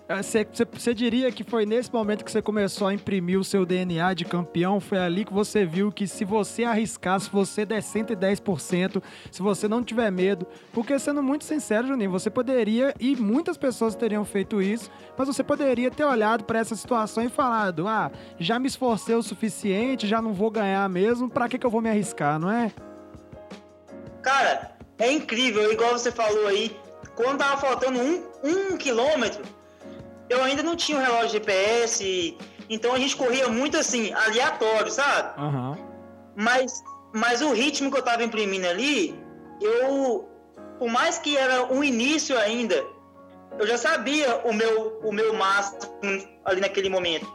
[0.09, 4.15] Você, você, diria que foi nesse momento que você começou a imprimir o seu DNA
[4.15, 4.79] de campeão?
[4.79, 9.67] Foi ali que você viu que se você arriscar, se você der 110%, se você
[9.67, 14.63] não tiver medo, porque sendo muito sincero, Juninho, você poderia, e muitas pessoas teriam feito
[14.63, 19.17] isso, mas você poderia ter olhado para essa situação e falado: ah, já me esforcei
[19.17, 22.49] o suficiente, já não vou ganhar mesmo, para que, que eu vou me arriscar, não
[22.49, 22.71] é?
[24.23, 26.77] Cara, é incrível, igual você falou aí,
[27.17, 29.56] quando tava faltando um, um quilômetro
[30.29, 32.37] eu ainda não tinha o um relógio GPS,
[32.69, 35.41] então a gente corria muito assim, aleatório, sabe?
[35.41, 35.77] Uhum.
[36.37, 36.83] Mas,
[37.15, 39.19] mas o ritmo que eu tava imprimindo ali,
[39.61, 40.29] eu,
[40.79, 42.85] por mais que era um início ainda,
[43.59, 45.91] eu já sabia o meu, o meu máximo
[46.45, 47.27] ali naquele momento.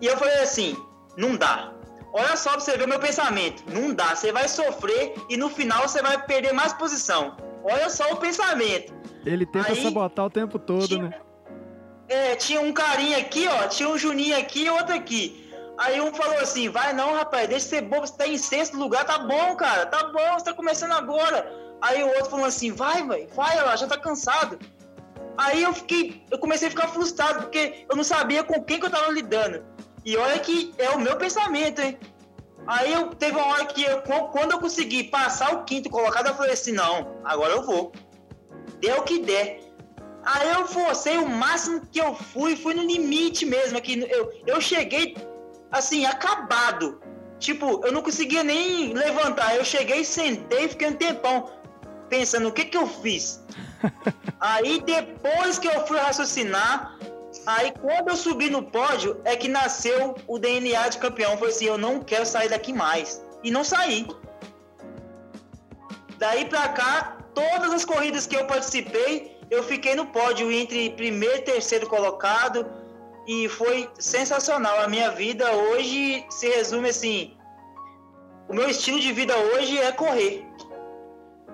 [0.00, 0.76] E eu falei assim,
[1.16, 1.72] não dá.
[2.12, 3.64] Olha só pra você ver o meu pensamento.
[3.72, 7.36] Não dá, você vai sofrer e no final você vai perder mais posição.
[7.64, 8.94] Olha só o pensamento.
[9.26, 11.20] Ele tenta Aí, sabotar o tempo todo, tinha, né?
[12.08, 15.48] É, tinha um carinha aqui, ó, tinha um Juninho aqui e outro aqui.
[15.76, 18.76] Aí um falou assim, vai não, rapaz, deixa de ser bobo, você tá em sexto
[18.76, 21.52] lugar, tá bom, cara, tá bom, você tá começando agora.
[21.80, 24.58] Aí o outro falou assim, vai, velho, vai, ó, já tá cansado.
[25.36, 28.86] Aí eu fiquei, eu comecei a ficar frustrado, porque eu não sabia com quem que
[28.86, 29.64] eu tava lidando.
[30.04, 31.96] E olha que é o meu pensamento, hein?
[32.66, 36.34] Aí eu teve uma hora que eu, quando eu consegui passar o quinto colocado, eu
[36.34, 37.92] falei assim, não, agora eu vou.
[38.80, 39.60] Dê o que der.
[40.30, 43.78] Aí eu forcei o máximo que eu fui, fui no limite mesmo.
[43.78, 45.16] Aqui, eu, eu cheguei,
[45.72, 47.00] assim, acabado.
[47.38, 49.56] Tipo, eu não conseguia nem levantar.
[49.56, 51.50] Eu cheguei, sentei, fiquei um tempão
[52.10, 53.42] pensando o que que eu fiz.
[54.38, 56.98] aí depois que eu fui raciocinar,
[57.46, 61.38] aí quando eu subi no pódio, é que nasceu o DNA de campeão.
[61.38, 63.24] Foi assim, eu não quero sair daqui mais.
[63.42, 64.06] E não saí.
[66.18, 71.36] Daí pra cá, todas as corridas que eu participei, eu fiquei no pódio entre primeiro
[71.36, 72.66] e terceiro colocado
[73.26, 74.80] e foi sensacional.
[74.80, 77.36] A minha vida hoje se resume assim:
[78.48, 80.46] o meu estilo de vida hoje é correr.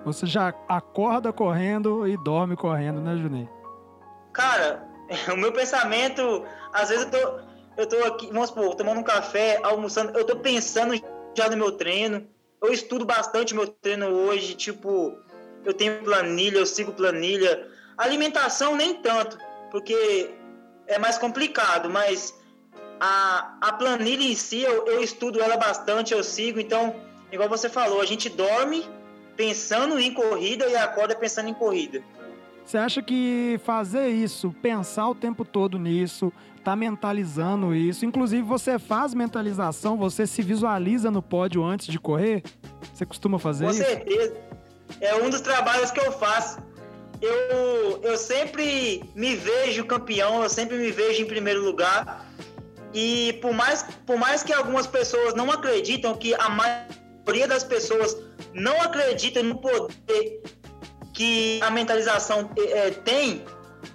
[0.05, 3.49] Você já acorda correndo e dorme correndo, né, Juninho?
[4.33, 4.87] Cara,
[5.33, 7.39] o meu pensamento, às vezes eu tô,
[7.77, 10.93] eu tô aqui, vamos supor, tomando um café, almoçando, eu tô pensando
[11.35, 12.27] já no meu treino.
[12.61, 15.17] Eu estudo bastante meu treino hoje, tipo,
[15.63, 17.74] eu tenho planilha, eu sigo planilha.
[17.97, 19.37] Alimentação nem tanto,
[19.71, 20.33] porque
[20.87, 22.33] é mais complicado, mas
[22.99, 26.95] a, a planilha em si eu, eu estudo ela bastante, eu sigo, então,
[27.31, 28.85] igual você falou, a gente dorme
[29.35, 32.01] pensando em corrida e acorda pensando em corrida.
[32.65, 38.79] Você acha que fazer isso, pensar o tempo todo nisso, tá mentalizando isso, inclusive você
[38.79, 42.43] faz mentalização, você se visualiza no pódio antes de correr?
[42.91, 43.83] Você costuma fazer Com isso?
[43.83, 44.37] Com certeza.
[44.99, 46.59] É um dos trabalhos que eu faço
[47.21, 52.25] eu, eu sempre me vejo campeão, eu sempre me vejo em primeiro lugar.
[52.93, 58.15] E por mais, por mais que algumas pessoas não acreditam, que a maioria das pessoas
[58.53, 60.41] não acreditam no poder
[61.13, 63.43] que a mentalização é, tem,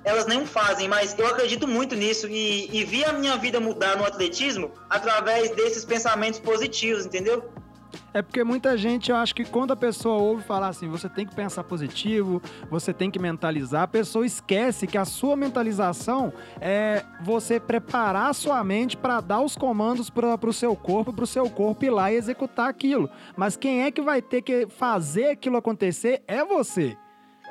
[0.05, 3.97] elas nem fazem, mas eu acredito muito nisso e, e vi a minha vida mudar
[3.97, 7.53] no atletismo através desses pensamentos positivos, entendeu?
[8.13, 11.25] É porque muita gente, eu acho que quando a pessoa ouve falar assim, você tem
[11.25, 17.05] que pensar positivo, você tem que mentalizar, a pessoa esquece que a sua mentalização é
[17.23, 21.27] você preparar a sua mente para dar os comandos para o seu corpo, para o
[21.27, 23.09] seu corpo ir lá e executar aquilo.
[23.37, 26.97] Mas quem é que vai ter que fazer aquilo acontecer é você.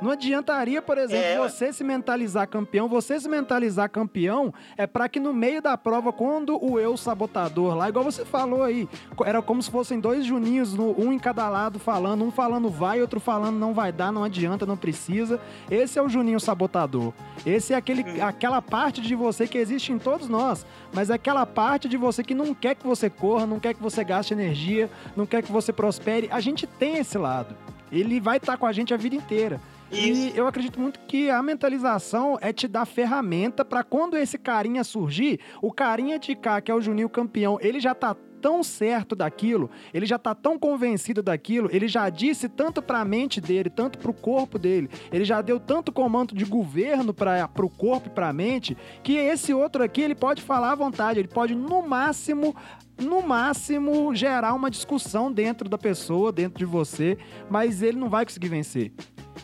[0.01, 1.38] Não adiantaria, por exemplo, É.
[1.38, 2.88] você se mentalizar campeão.
[2.88, 7.75] Você se mentalizar campeão é pra que no meio da prova, quando o eu sabotador
[7.75, 8.88] lá, igual você falou aí,
[9.25, 13.19] era como se fossem dois juninhos, um em cada lado falando, um falando vai, outro
[13.19, 15.39] falando não vai dar, não adianta, não precisa.
[15.69, 17.13] Esse é o Juninho sabotador.
[17.45, 21.45] Esse é aquele, aquela parte de você que existe em todos nós, mas é aquela
[21.45, 24.89] parte de você que não quer que você corra, não quer que você gaste energia,
[25.15, 26.29] não quer que você prospere.
[26.31, 27.55] A gente tem esse lado.
[27.91, 29.59] Ele vai estar com a gente a vida inteira.
[29.91, 34.84] E eu acredito muito que a mentalização é te dar ferramenta pra quando esse carinha
[34.84, 39.15] surgir, o carinha de cá, que é o Juninho campeão, ele já tá tão certo
[39.15, 43.97] daquilo, ele já tá tão convencido daquilo, ele já disse tanto pra mente dele, tanto
[43.97, 48.32] pro corpo dele, ele já deu tanto comando de governo para pro corpo e pra
[48.32, 52.56] mente, que esse outro aqui ele pode falar à vontade, ele pode no máximo
[52.97, 57.17] no máximo gerar uma discussão dentro da pessoa, dentro de você,
[57.49, 58.91] mas ele não vai conseguir vencer.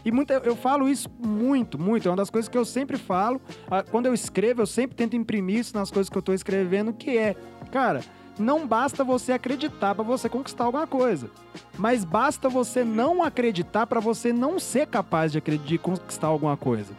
[0.04, 2.08] E muita, eu falo isso muito, muito.
[2.08, 3.42] É uma das coisas que eu sempre falo.
[3.70, 6.94] Ah, Quando eu escrevo, eu sempre tento imprimir isso nas coisas que eu tô escrevendo,
[6.94, 7.36] que é,
[7.72, 8.02] cara,
[8.38, 11.30] não basta você acreditar para você conquistar alguma coisa.
[11.78, 16.94] Mas basta você não acreditar para você não ser capaz de, de conquistar alguma coisa.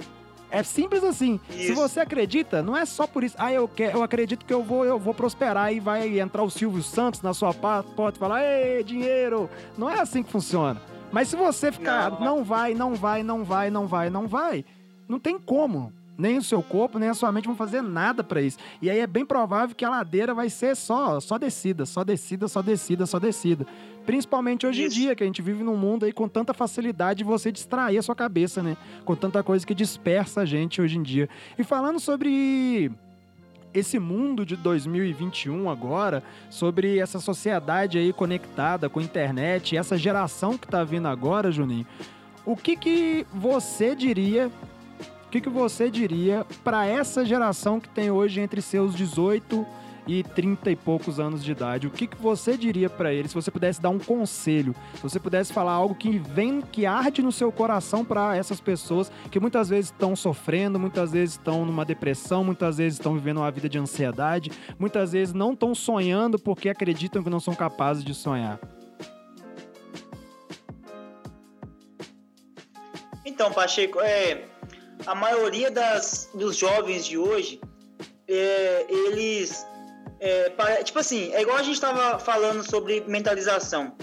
[0.50, 1.40] É simples assim.
[1.50, 1.74] Se Isso.
[1.74, 3.34] você acredita, não é só por isso.
[3.38, 6.50] Ah, eu, quero, eu acredito que eu vou, eu vou prosperar e vai entrar o
[6.50, 9.50] Silvio Santos na sua porta e falar: Ei, dinheiro!
[9.76, 10.80] Não é assim que funciona.
[11.16, 12.20] Mas se você ficar, Não.
[12.20, 14.66] não vai, não vai, não vai, não vai, não vai,
[15.08, 15.90] não tem como.
[16.18, 18.58] Nem o seu corpo, nem a sua mente vão fazer nada pra isso.
[18.82, 22.48] E aí é bem provável que a ladeira vai ser só, só descida, só descida,
[22.48, 23.66] só descida, só descida.
[24.04, 24.94] Principalmente hoje Isso.
[24.94, 27.96] em dia, que a gente vive num mundo aí com tanta facilidade de você distrair
[27.96, 28.76] a sua cabeça, né?
[29.06, 31.30] Com tanta coisa que dispersa a gente hoje em dia.
[31.58, 32.92] E falando sobre
[33.78, 40.56] esse mundo de 2021 agora, sobre essa sociedade aí conectada com a internet, essa geração
[40.56, 41.86] que tá vindo agora, Juninho,
[42.44, 44.50] o que que você diria,
[45.26, 49.66] o que que você diria para essa geração que tem hoje entre seus 18
[50.06, 51.86] e 30 e poucos anos de idade?
[51.86, 55.18] O que que você diria para eles se você pudesse dar um conselho, se você
[55.18, 59.68] pudesse falar algo que vem, que arde no seu coração para essas pessoas que muitas
[59.68, 63.78] vezes estão sofrendo, muitas vezes estão numa depressão, muitas vezes estão vivendo uma vida de
[63.78, 68.58] ansiedade, muitas vezes não estão sonhando porque acreditam que não são capazes de sonhar.
[73.24, 74.44] Então, Pacheco, é,
[75.04, 77.60] a maioria das, dos jovens de hoje,
[78.28, 79.66] é, eles.
[80.20, 83.96] É, tipo assim, é igual a gente tava falando sobre mentalização.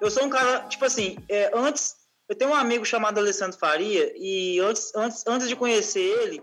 [0.00, 1.96] Eu sou um cara, tipo assim, é, antes.
[2.28, 6.42] Eu tenho um amigo chamado Alessandro Faria, e antes, antes, antes de conhecer ele,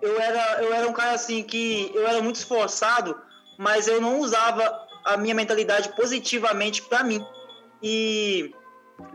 [0.00, 3.14] eu era, eu era um cara assim que eu era muito esforçado,
[3.58, 7.22] mas eu não usava a minha mentalidade positivamente para mim.
[7.82, 8.54] E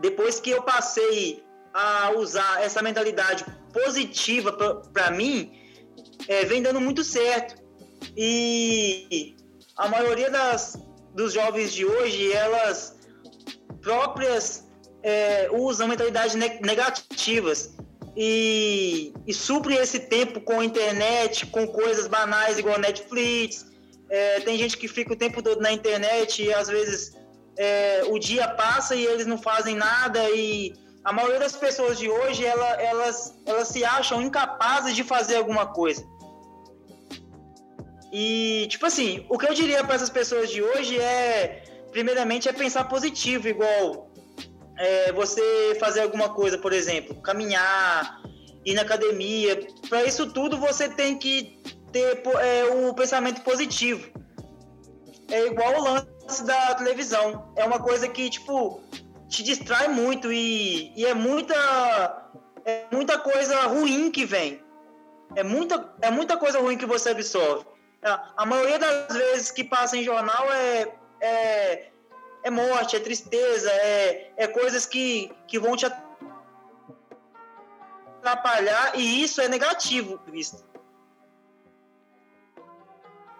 [0.00, 4.52] depois que eu passei a usar essa mentalidade positiva
[4.92, 5.52] para mim,
[6.28, 7.63] é, vem dando muito certo.
[8.16, 9.34] E
[9.76, 10.78] a maioria das,
[11.14, 12.96] dos jovens de hoje, elas
[13.82, 14.66] próprias
[15.02, 17.74] é, usam mentalidades ne- negativas
[18.16, 23.66] e, e suprem esse tempo com internet, com coisas banais igual Netflix.
[24.10, 27.12] É, tem gente que fica o tempo todo na internet e às vezes
[27.58, 30.72] é, o dia passa e eles não fazem nada e
[31.04, 35.66] a maioria das pessoas de hoje ela- elas, elas se acham incapazes de fazer alguma
[35.66, 36.06] coisa.
[38.16, 42.52] E, tipo assim, o que eu diria para essas pessoas de hoje é, primeiramente, é
[42.52, 44.08] pensar positivo, igual
[44.78, 48.22] é, você fazer alguma coisa, por exemplo, caminhar,
[48.64, 49.66] ir na academia.
[49.88, 54.08] Para isso tudo, você tem que ter é, o pensamento positivo.
[55.28, 57.52] É igual o lance da televisão.
[57.56, 58.80] É uma coisa que, tipo,
[59.28, 62.30] te distrai muito e, e é muita
[62.64, 64.62] é muita coisa ruim que vem.
[65.34, 67.73] É muita, é muita coisa ruim que você absorve.
[68.36, 71.88] A, maioria das vezes que passa em jornal é, é,
[72.42, 75.86] é morte, é tristeza, é, é coisas que, que vão te
[78.20, 80.62] atrapalhar e isso é negativo visto.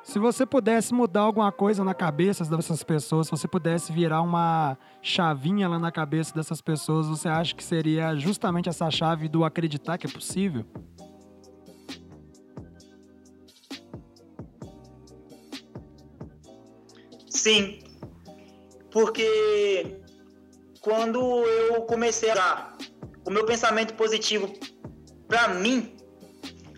[0.02, 4.78] Se você pudesse mudar alguma coisa na cabeça dessas pessoas, se você pudesse virar uma
[5.00, 9.96] chavinha lá na cabeça dessas pessoas, você acha que seria justamente essa chave do acreditar
[9.96, 10.66] que é possível?
[17.44, 17.78] Sim,
[18.90, 19.98] porque
[20.80, 22.72] quando eu comecei a
[23.22, 24.50] o meu pensamento positivo
[25.28, 25.94] para mim,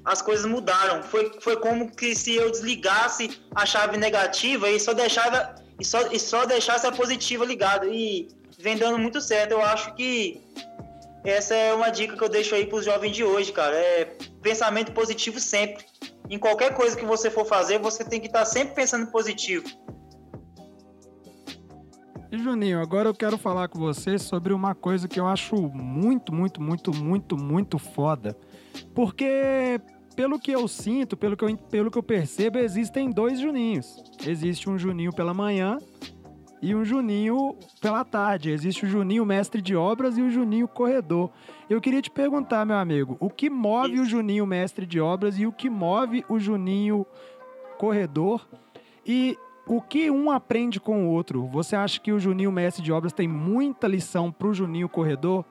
[0.05, 1.05] as coisas mudaram.
[1.05, 6.11] Foi, foi como que se eu desligasse a chave negativa e só deixava e só,
[6.11, 8.27] e só deixasse a positiva ligada e
[8.59, 9.53] vem dando muito certo.
[9.53, 10.41] Eu acho que
[11.23, 13.77] essa é uma dica que eu deixo aí para os jovens de hoje, cara.
[13.77, 15.85] É pensamento positivo sempre.
[16.29, 19.86] Em qualquer coisa que você for fazer, você tem que estar tá sempre pensando positivo.
[22.31, 26.35] E Juninho, agora eu quero falar com você sobre uma coisa que eu acho muito,
[26.35, 28.37] muito, muito, muito, muito foda.
[28.93, 29.81] Porque,
[30.17, 34.03] pelo que eu sinto, pelo que eu, pelo que eu percebo, existem dois Juninhos.
[34.27, 35.79] Existe um Juninho pela manhã
[36.61, 38.51] e um Juninho pela tarde.
[38.51, 41.31] Existe o Juninho mestre de obras e o Juninho corredor.
[41.71, 45.47] Eu queria te perguntar, meu amigo, o que move o Juninho mestre de obras e
[45.47, 47.07] o que move o Juninho
[47.79, 48.49] corredor?
[49.07, 51.47] E o que um aprende com o outro?
[51.49, 55.45] Você acha que o Juninho mestre de obras tem muita lição para o Juninho corredor?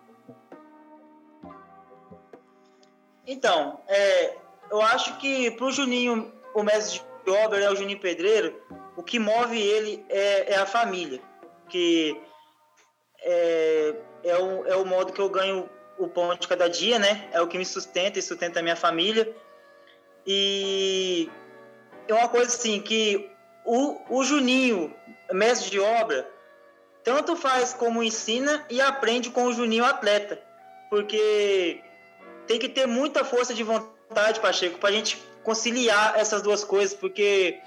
[3.27, 4.37] Então, é,
[4.71, 8.55] eu acho que para o Juninho, o mestre de obras, né, o Juninho Pedreiro,
[8.95, 11.19] o que move ele é, é a família,
[11.67, 12.19] que
[13.21, 17.29] é, é, o, é o modo que eu ganho o pão de cada dia, né?
[17.31, 19.33] É o que me sustenta e sustenta a minha família.
[20.27, 21.29] E
[22.07, 23.29] é uma coisa assim que
[23.65, 24.93] o, o Juninho,
[25.31, 26.29] mestre de obra,
[27.03, 30.39] tanto faz como ensina e aprende com o Juninho atleta.
[30.89, 31.81] Porque
[32.47, 36.95] tem que ter muita força de vontade, Pacheco, para a gente conciliar essas duas coisas,
[36.95, 37.59] porque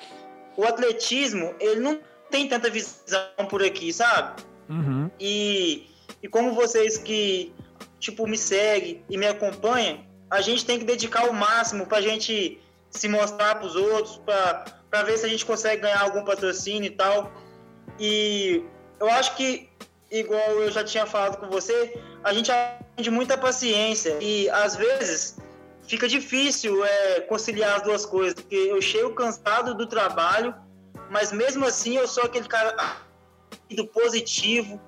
[0.57, 4.43] o atletismo, ele não tem tanta visão por aqui, sabe?
[4.69, 5.11] Uhum.
[5.19, 5.87] E,
[6.23, 7.53] e como vocês que,
[7.99, 12.03] tipo, me seguem e me acompanham, a gente tem que dedicar o máximo para a
[12.03, 12.61] gente
[12.91, 16.95] se mostrar para os outros, para ver se a gente consegue ganhar algum patrocínio e
[16.95, 17.33] tal.
[17.99, 18.65] E
[19.01, 19.69] eu acho que,
[20.11, 25.39] igual eu já tinha falado com você, a gente aprende muita paciência e às vezes
[25.87, 30.55] fica difícil é, conciliar as duas coisas, porque eu chego cansado do trabalho,
[31.11, 32.75] mas mesmo assim eu sou aquele cara
[33.71, 34.81] do positivo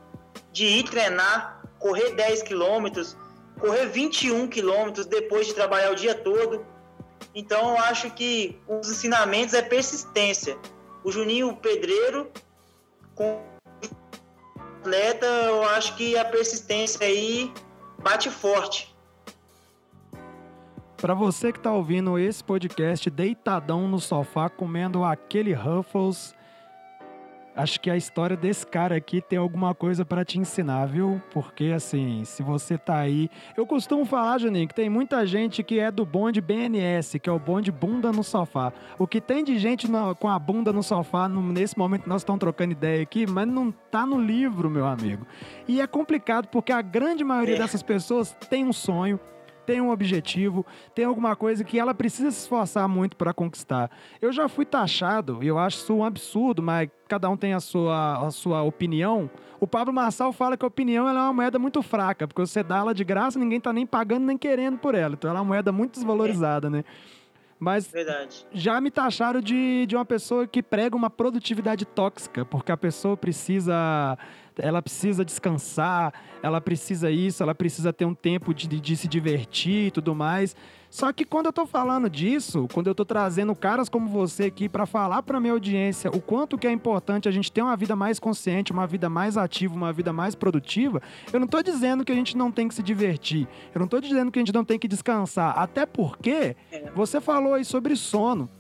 [0.53, 3.17] de ir treinar, correr 10 quilômetros,
[3.59, 6.65] correr 21 quilômetros depois de trabalhar o dia todo
[7.35, 10.59] então eu acho que os ensinamentos é persistência.
[11.05, 12.31] O Juninho Pedreiro
[13.15, 13.41] com
[14.81, 17.53] atleta, eu acho que a persistência aí
[18.03, 18.95] bate forte.
[20.97, 26.35] Para você que está ouvindo esse podcast deitadão no sofá comendo aquele Ruffles
[27.55, 31.21] acho que a história desse cara aqui tem alguma coisa para te ensinar, viu?
[31.33, 33.29] Porque assim, se você tá aí.
[33.57, 37.33] Eu costumo falar, Juninho, que tem muita gente que é do bonde BNS, que é
[37.33, 38.73] o bonde bunda no sofá.
[38.99, 39.87] O que tem de gente
[40.19, 43.71] com a bunda no sofá, no, nesse momento nós estamos trocando ideia aqui, mas não
[43.71, 45.27] tá no livro, meu amigo.
[45.67, 47.59] E é complicado porque a grande maioria é.
[47.59, 49.19] dessas pessoas tem um sonho
[49.71, 50.67] tem um objetivo,
[50.97, 53.89] tem alguma coisa que ela precisa se esforçar muito para conquistar.
[54.21, 57.61] Eu já fui taxado, e eu acho isso um absurdo, mas cada um tem a
[57.61, 59.31] sua, a sua opinião.
[59.61, 62.79] O Pablo Marçal fala que a opinião é uma moeda muito fraca, porque você dá
[62.79, 65.15] ela de graça, ninguém tá nem pagando nem querendo por ela.
[65.15, 66.85] Então ela é uma moeda muito desvalorizada, né?
[67.57, 68.45] Mas Verdade.
[68.53, 73.17] já me taxaram de, de uma pessoa que prega uma produtividade tóxica, porque a pessoa
[73.17, 74.19] precisa
[74.63, 79.87] ela precisa descansar, ela precisa isso, ela precisa ter um tempo de, de se divertir
[79.87, 80.55] e tudo mais.
[80.91, 84.69] Só que quando eu tô falando disso, quando eu tô trazendo caras como você aqui
[84.69, 87.95] para falar para minha audiência o quanto que é importante a gente ter uma vida
[87.95, 91.01] mais consciente, uma vida mais ativa, uma vida mais produtiva,
[91.33, 93.47] eu não tô dizendo que a gente não tem que se divertir.
[93.73, 96.91] Eu não tô dizendo que a gente não tem que descansar, até porque é.
[96.93, 98.51] você falou aí sobre sono.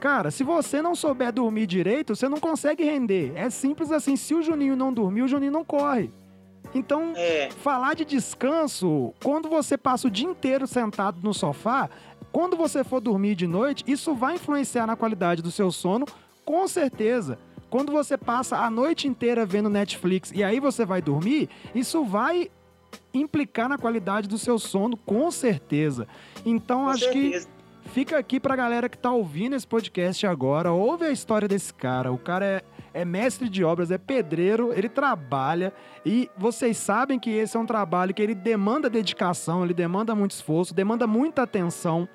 [0.00, 3.32] Cara, se você não souber dormir direito, você não consegue render.
[3.36, 4.16] É simples assim.
[4.16, 6.10] Se o Juninho não dormir, o Juninho não corre.
[6.74, 7.50] Então, é.
[7.50, 11.90] falar de descanso, quando você passa o dia inteiro sentado no sofá,
[12.32, 16.06] quando você for dormir de noite, isso vai influenciar na qualidade do seu sono,
[16.44, 17.38] com certeza.
[17.68, 22.50] Quando você passa a noite inteira vendo Netflix e aí você vai dormir, isso vai
[23.12, 26.06] implicar na qualidade do seu sono, com certeza.
[26.44, 27.46] Então, com acho certeza.
[27.46, 27.59] que
[27.92, 32.12] Fica aqui pra galera que tá ouvindo esse podcast agora, ouve a história desse cara.
[32.12, 32.62] O cara é,
[32.94, 35.72] é mestre de obras, é pedreiro, ele trabalha.
[36.06, 40.30] E vocês sabem que esse é um trabalho que ele demanda dedicação, ele demanda muito
[40.30, 42.08] esforço, demanda muita atenção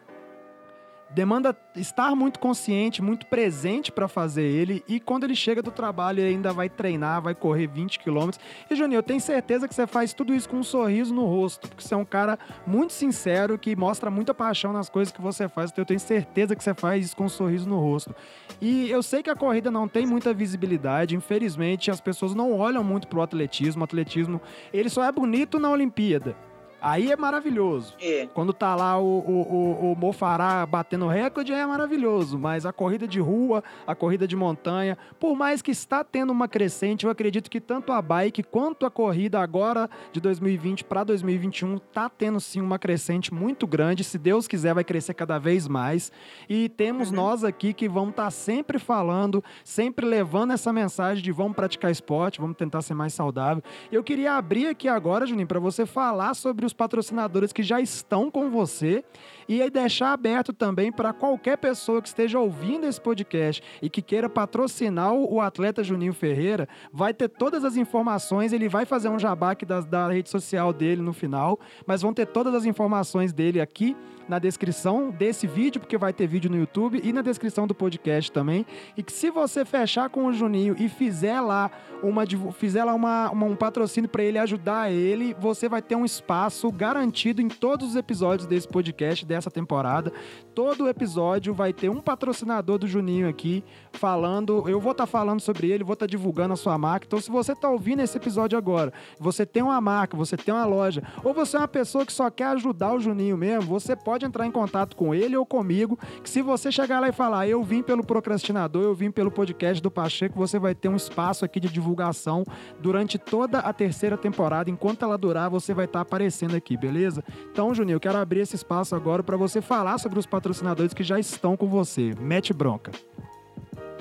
[1.16, 4.84] demanda estar muito consciente, muito presente para fazer ele.
[4.86, 8.43] E quando ele chega do trabalho, ele ainda vai treinar, vai correr 20 quilômetros.
[8.70, 11.70] E, Juninho, eu tenho certeza que você faz tudo isso com um sorriso no rosto,
[11.70, 12.38] porque você é um cara
[12.68, 15.72] muito sincero, que mostra muita paixão nas coisas que você faz.
[15.72, 18.13] Então, eu tenho certeza que você faz isso com um sorriso no rosto.
[18.59, 22.84] E eu sei que a corrida não tem muita visibilidade, infelizmente, as pessoas não olham
[22.84, 23.82] muito pro atletismo.
[23.82, 24.41] O atletismo,
[24.74, 26.36] ele só é bonito na Olimpíada.
[26.82, 27.95] Aí é maravilhoso.
[27.99, 28.28] É.
[28.34, 29.41] Quando tá lá o, o,
[29.88, 32.38] o, o Mofará batendo recorde, é maravilhoso.
[32.38, 36.47] Mas a corrida de rua, a corrida de montanha, por mais que está tendo uma
[36.47, 41.78] crescente, eu acredito que tanto a bike quanto a corrida agora de 2020 para 2021
[41.78, 44.03] tá tendo sim uma crescente muito grande.
[44.03, 46.11] Se Deus quiser, vai crescer cada vez mais.
[46.47, 47.15] E temos Uhum.
[47.15, 52.39] nós aqui que vamos estar sempre falando, sempre levando essa mensagem de vamos praticar esporte,
[52.39, 53.63] vamos tentar ser mais saudável.
[53.91, 58.30] Eu queria abrir aqui agora, Juninho, para você falar sobre os patrocinadores que já estão
[58.30, 59.03] com você
[59.48, 64.02] e aí deixar aberto também para qualquer pessoa que esteja ouvindo esse podcast e que
[64.02, 69.20] queira patrocinar o atleta Juninho Ferreira, vai ter todas as informações, ele vai fazer um
[69.20, 73.32] jabá aqui da, da rede social dele no final, mas vão ter todas as informações
[73.34, 73.96] dele aqui
[74.28, 78.32] na descrição desse vídeo, porque vai ter vídeo no YouTube e na descrição do podcast
[78.32, 78.66] também.
[78.98, 81.70] E que se você fechar com o Juninho e fizer lá
[82.02, 82.24] uma
[82.58, 86.72] fizer lá uma, uma- um patrocínio para ele ajudar ele, você vai ter um espaço
[86.72, 90.12] garantido em todos os episódios desse podcast dessa temporada.
[90.54, 93.64] Todo episódio vai ter um patrocinador do Juninho aqui
[93.94, 97.06] falando, eu vou estar falando sobre ele, vou estar divulgando a sua marca.
[97.06, 100.66] Então se você está ouvindo esse episódio agora, você tem uma marca, você tem uma
[100.66, 104.26] loja, ou você é uma pessoa que só quer ajudar o Juninho mesmo, você pode
[104.26, 107.62] entrar em contato com ele ou comigo, que se você chegar lá e falar, eu
[107.64, 111.60] vim pelo procrastinador, eu vim pelo podcast do Pacheco, você vai ter um espaço aqui
[111.60, 112.46] de divulgação
[112.80, 114.70] durante toda a terceira temporada.
[114.70, 117.24] Enquanto ela durar, você vai estar aparecendo aqui, beleza?
[117.52, 121.03] Então, Juninho, eu quero abrir esse espaço agora para você falar sobre os patrocinadores que
[121.03, 122.13] já estão com você.
[122.17, 122.91] Mete bronca.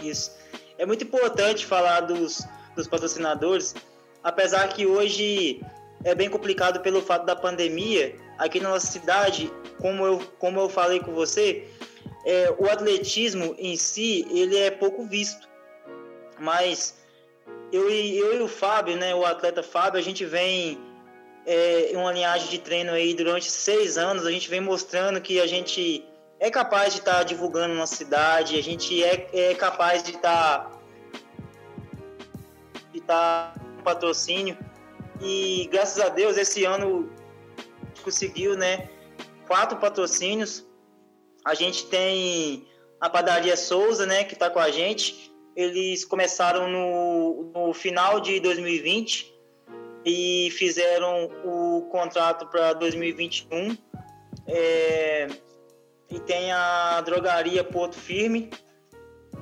[0.03, 0.31] Isso.
[0.79, 2.47] É muito importante falar dos,
[2.77, 3.75] dos patrocinadores,
[4.23, 5.61] apesar que hoje
[6.05, 8.15] é bem complicado pelo fato da pandemia.
[8.39, 9.51] Aqui na nossa cidade,
[9.81, 11.69] como eu, como eu falei com você,
[12.25, 15.49] é, o atletismo em si ele é pouco visto.
[16.39, 16.97] Mas
[17.73, 20.79] eu, eu e o Fábio, né, o atleta Fábio, a gente vem
[21.47, 24.27] é, uma linhagem de treino aí durante seis anos.
[24.27, 26.05] A gente vem mostrando que a gente
[26.41, 30.73] é capaz de estar divulgando nossa cidade, a gente é, é capaz de estar
[32.93, 34.57] de estar com patrocínio
[35.21, 37.11] e graças a Deus esse ano
[38.03, 38.89] conseguiu, né,
[39.47, 40.67] quatro patrocínios.
[41.45, 42.67] A gente tem
[43.01, 45.33] a padaria Souza, né, que está com a gente.
[45.57, 49.34] Eles começaram no, no final de 2020
[50.05, 53.77] e fizeram o contrato para 2021.
[54.47, 55.29] É,
[56.11, 58.51] e tem a drogaria Porto Firme,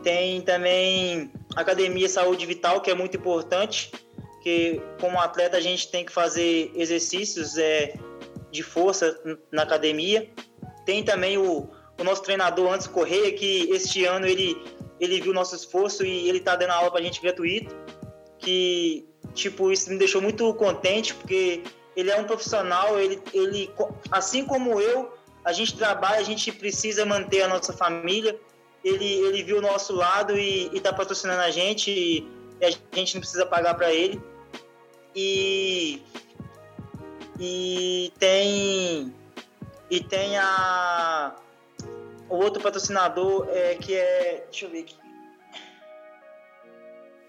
[0.02, 3.90] tem também a Academia Saúde Vital, que é muito importante,
[4.42, 7.94] que como atleta a gente tem que fazer exercícios é,
[8.50, 9.18] de força
[9.50, 10.30] na academia.
[10.84, 11.68] Tem também o,
[12.00, 14.56] o nosso treinador Antes Correia, que este ano ele,
[15.00, 17.74] ele viu nosso esforço e ele está dando aula para a gente gratuito,
[18.38, 21.62] que tipo isso me deixou muito contente, porque
[21.96, 23.70] ele é um profissional, ele, ele
[24.10, 25.12] assim como eu,
[25.44, 28.38] a gente trabalha, a gente precisa manter a nossa família.
[28.84, 32.28] Ele, ele viu o nosso lado e está patrocinando a gente e
[32.64, 34.20] a gente não precisa pagar para ele.
[35.14, 36.02] E,
[37.38, 39.14] e tem
[39.90, 41.36] e tem a
[42.28, 45.01] o outro patrocinador é que é deixa eu ver aqui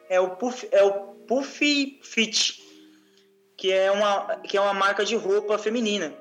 [0.10, 0.92] é o Puff é o
[1.28, 2.62] Puff Fit
[3.56, 6.14] que é uma que é uma marca de roupa feminina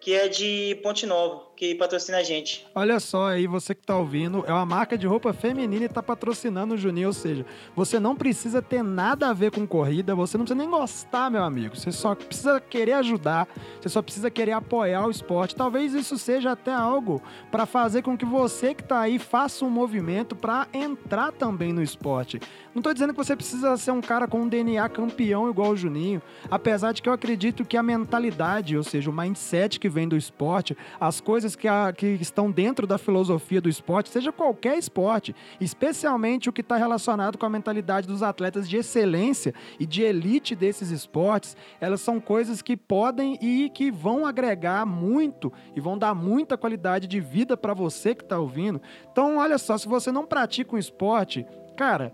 [0.00, 2.66] que é de Ponte Nova, que patrocina a gente.
[2.74, 6.02] Olha só aí, você que tá ouvindo, é uma marca de roupa feminina e tá
[6.02, 7.46] patrocinando o Juninho, ou seja,
[7.76, 11.42] você não precisa ter nada a ver com corrida, você não precisa nem gostar, meu
[11.42, 13.46] amigo, você só precisa querer ajudar,
[13.80, 15.54] você só precisa querer apoiar o esporte.
[15.54, 19.70] Talvez isso seja até algo para fazer com que você que tá aí faça um
[19.70, 22.40] movimento para entrar também no esporte.
[22.74, 25.76] Não tô dizendo que você precisa ser um cara com um DNA campeão igual o
[25.76, 30.08] Juninho, apesar de que eu acredito que a mentalidade, ou seja, o mindset que vem
[30.08, 34.78] do esporte, as coisas que, a- que estão dentro da filosofia do esporte, seja qualquer
[34.78, 40.02] esporte, especialmente o que está relacionado com a mentalidade dos atletas de excelência e de
[40.02, 45.98] elite desses esportes, elas são coisas que podem e que vão agregar muito e vão
[45.98, 48.80] dar muita qualidade de vida para você que está ouvindo.
[49.10, 52.12] Então, olha só, se você não pratica um esporte, cara,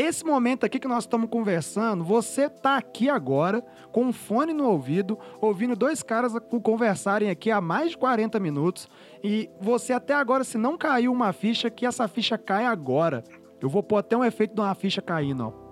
[0.00, 4.68] esse momento aqui que nós estamos conversando, você tá aqui agora com um fone no
[4.68, 6.32] ouvido, ouvindo dois caras
[6.62, 8.88] conversarem aqui há mais de 40 minutos
[9.24, 13.24] e você até agora, se não caiu uma ficha, que essa ficha cai agora.
[13.60, 15.68] Eu vou pôr até um efeito de uma ficha caindo, ó.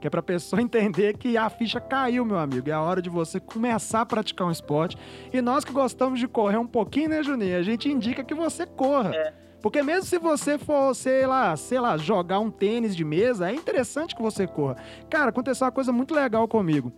[0.00, 2.70] Que é pra pessoa entender que a ficha caiu, meu amigo.
[2.70, 4.96] É a hora de você começar a praticar um esporte.
[5.32, 7.58] E nós que gostamos de correr um pouquinho, né, Juninho?
[7.58, 9.12] A gente indica que você corra.
[9.12, 9.43] É.
[9.64, 13.54] Porque mesmo se você for, sei lá, sei lá, jogar um tênis de mesa, é
[13.54, 14.76] interessante que você corra.
[15.08, 16.92] Cara, aconteceu uma coisa muito legal comigo.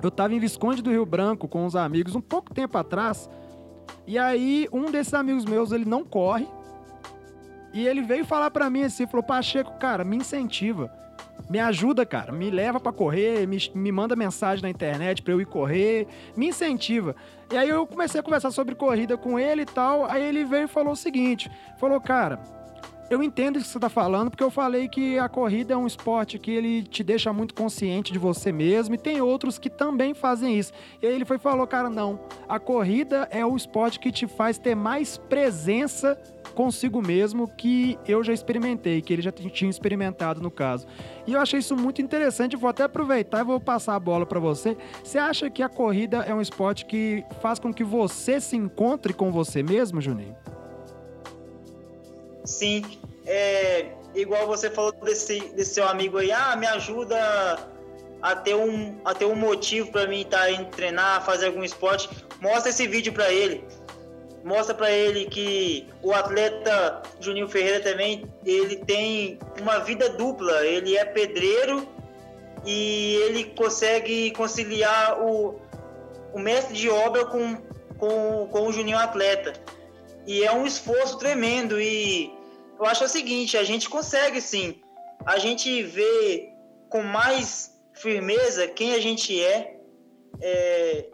[0.00, 3.28] Eu tava em Visconde do Rio Branco com uns amigos um pouco tempo atrás.
[4.06, 6.46] E aí, um desses amigos meus, ele não corre.
[7.74, 10.88] E ele veio falar para mim assim, falou: "Pacheco, cara, me incentiva.
[11.48, 12.32] Me ajuda, cara.
[12.32, 16.48] Me leva para correr, me, me manda mensagem na internet para eu ir correr, me
[16.48, 17.14] incentiva".
[17.52, 20.04] E aí eu comecei a conversar sobre corrida com ele e tal.
[20.10, 22.40] Aí ele veio e falou o seguinte: falou, cara,
[23.08, 25.86] eu entendo isso que você está falando, porque eu falei que a corrida é um
[25.86, 30.12] esporte que ele te deixa muito consciente de você mesmo, e tem outros que também
[30.12, 30.72] fazem isso.
[31.00, 32.18] E aí ele foi falou, cara, não,
[32.48, 36.20] a corrida é o esporte que te faz ter mais presença
[36.56, 40.86] consigo mesmo que eu já experimentei, que ele já tinha experimentado no caso.
[41.26, 44.40] E eu achei isso muito interessante, vou até aproveitar e vou passar a bola para
[44.40, 44.76] você.
[45.04, 49.12] Você acha que a corrida é um esporte que faz com que você se encontre
[49.12, 50.34] com você mesmo, Juninho?
[52.44, 52.82] Sim,
[53.26, 57.68] é, igual você falou desse, desse seu amigo aí, ah, me ajuda
[58.22, 61.62] a ter um, a ter um motivo para mim estar tá indo treinar, fazer algum
[61.62, 62.08] esporte.
[62.40, 63.62] Mostra esse vídeo para ele.
[64.46, 70.64] Mostra para ele que o atleta Juninho Ferreira também, ele tem uma vida dupla.
[70.64, 71.84] Ele é pedreiro
[72.64, 75.60] e ele consegue conciliar o,
[76.32, 77.56] o mestre de obra com,
[77.98, 79.52] com, com o Juninho atleta.
[80.24, 82.32] E é um esforço tremendo e
[82.78, 84.80] eu acho o seguinte, a gente consegue sim.
[85.24, 86.52] A gente vê
[86.88, 89.76] com mais firmeza quem a gente é,
[90.40, 91.06] é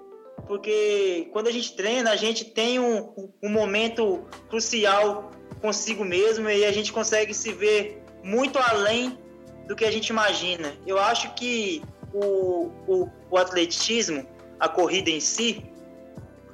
[0.52, 3.10] porque quando a gente treina, a gente tem um,
[3.42, 5.30] um momento crucial
[5.62, 9.18] consigo mesmo e a gente consegue se ver muito além
[9.66, 10.74] do que a gente imagina.
[10.86, 11.82] Eu acho que
[12.12, 14.26] o, o, o atletismo,
[14.60, 15.64] a corrida em si,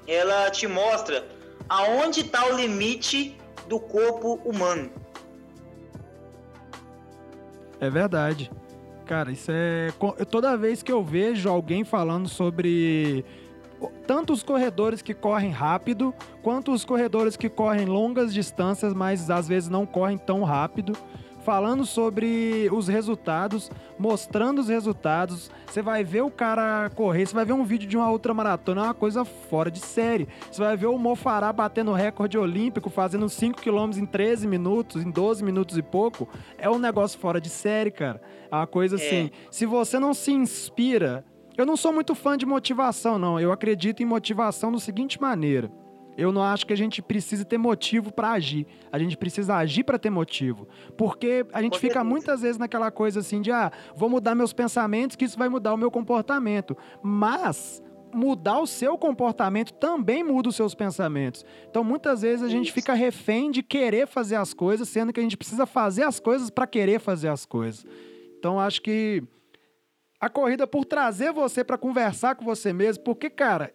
[0.07, 1.26] ela te mostra
[1.68, 3.36] aonde está o limite
[3.66, 4.92] do corpo humano.
[7.80, 8.49] É verdade.
[9.07, 9.88] Cara, isso é.
[10.30, 13.24] Toda vez que eu vejo alguém falando sobre
[14.07, 19.47] tanto os corredores que correm rápido, quanto os corredores que correm longas distâncias, mas às
[19.47, 20.97] vezes não correm tão rápido,
[21.49, 25.51] falando sobre os resultados, mostrando os resultados.
[25.66, 28.83] Você vai ver o cara correr, você vai ver um vídeo de uma outra maratona,
[28.83, 30.29] é uma coisa fora de série.
[30.51, 35.11] Você vai ver o Mofará batendo recorde olímpico, fazendo 5 km em 13 minutos, em
[35.11, 36.29] 12 minutos e pouco.
[36.59, 38.20] É um negócio fora de série, cara.
[38.51, 38.99] É uma coisa é.
[38.99, 39.31] assim.
[39.51, 41.24] Se você não se inspira.
[41.59, 43.41] Eu não sou muito fã de motivação, não.
[43.41, 45.69] Eu acredito em motivação da seguinte maneira.
[46.17, 48.65] Eu não acho que a gente precisa ter motivo para agir.
[48.93, 50.69] A gente precisa agir para ter motivo.
[50.97, 55.17] Porque a gente fica muitas vezes naquela coisa assim de, ah, vou mudar meus pensamentos,
[55.17, 56.77] que isso vai mudar o meu comportamento.
[57.03, 57.83] Mas
[58.15, 61.45] mudar o seu comportamento também muda os seus pensamentos.
[61.69, 65.23] Então, muitas vezes a gente fica refém de querer fazer as coisas, sendo que a
[65.25, 67.85] gente precisa fazer as coisas para querer fazer as coisas.
[68.39, 69.25] Então, acho que
[70.21, 73.73] a corrida por trazer você para conversar com você mesmo, porque, cara,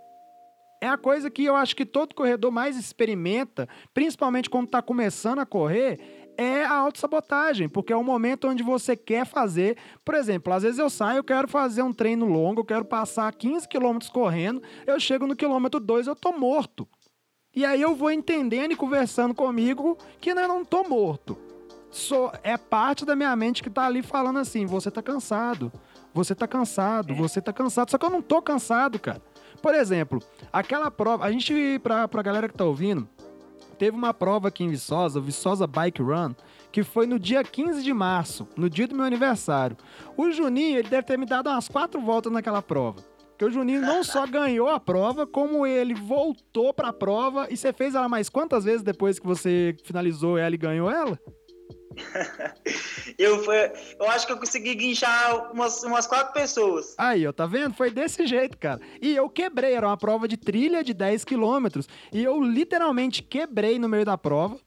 [0.82, 5.40] é a coisa que eu acho que todo corredor mais experimenta, principalmente quando está começando
[5.40, 9.78] a correr, é a autossabotagem, porque é o momento onde você quer fazer.
[10.04, 13.32] Por exemplo, às vezes eu saio, eu quero fazer um treino longo, eu quero passar
[13.32, 16.88] 15 quilômetros correndo, eu chego no quilômetro 2, eu tô morto.
[17.56, 21.38] E aí eu vou entendendo e conversando comigo que eu não tô morto.
[21.92, 25.72] Sou, é parte da minha mente que tá ali falando assim: você tá cansado,
[26.14, 27.90] você tá cansado, você tá cansado.
[27.90, 29.22] Só que eu não tô cansado, cara.
[29.62, 33.08] Por exemplo, aquela prova, a gente, pra, pra galera que tá ouvindo,
[33.78, 36.34] teve uma prova aqui em Viçosa, o Viçosa Bike Run,
[36.72, 39.78] que foi no dia 15 de março, no dia do meu aniversário.
[40.18, 43.02] O Juninho, ele deve ter me dado umas quatro voltas naquela prova.
[43.30, 47.48] Porque o Juninho não só ganhou a prova, como ele voltou pra prova.
[47.50, 51.20] E você fez ela mais quantas vezes depois que você finalizou ela e ganhou ela?
[53.18, 56.96] Eu, foi, eu acho que eu consegui guinchar umas, umas quatro pessoas.
[56.98, 57.74] Aí, ó, tá vendo?
[57.76, 58.80] Foi desse jeito, cara.
[59.02, 61.88] E eu quebrei, era uma prova de trilha de 10 quilômetros.
[62.12, 64.58] E eu literalmente quebrei no meio da prova.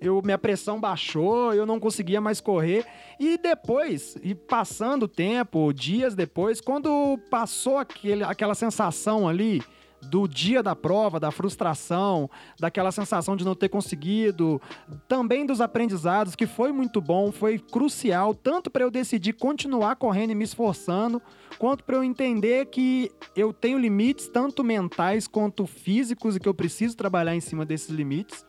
[0.00, 2.84] Eu, minha pressão baixou, eu não conseguia mais correr.
[3.18, 9.62] E depois, e passando o tempo, dias depois, quando passou aquele, aquela sensação ali
[10.10, 12.28] do dia da prova, da frustração,
[12.58, 14.60] daquela sensação de não ter conseguido,
[15.08, 20.30] também dos aprendizados, que foi muito bom, foi crucial, tanto para eu decidir continuar correndo
[20.30, 21.20] e me esforçando,
[21.58, 26.54] quanto para eu entender que eu tenho limites, tanto mentais quanto físicos, e que eu
[26.54, 28.46] preciso trabalhar em cima desses limites.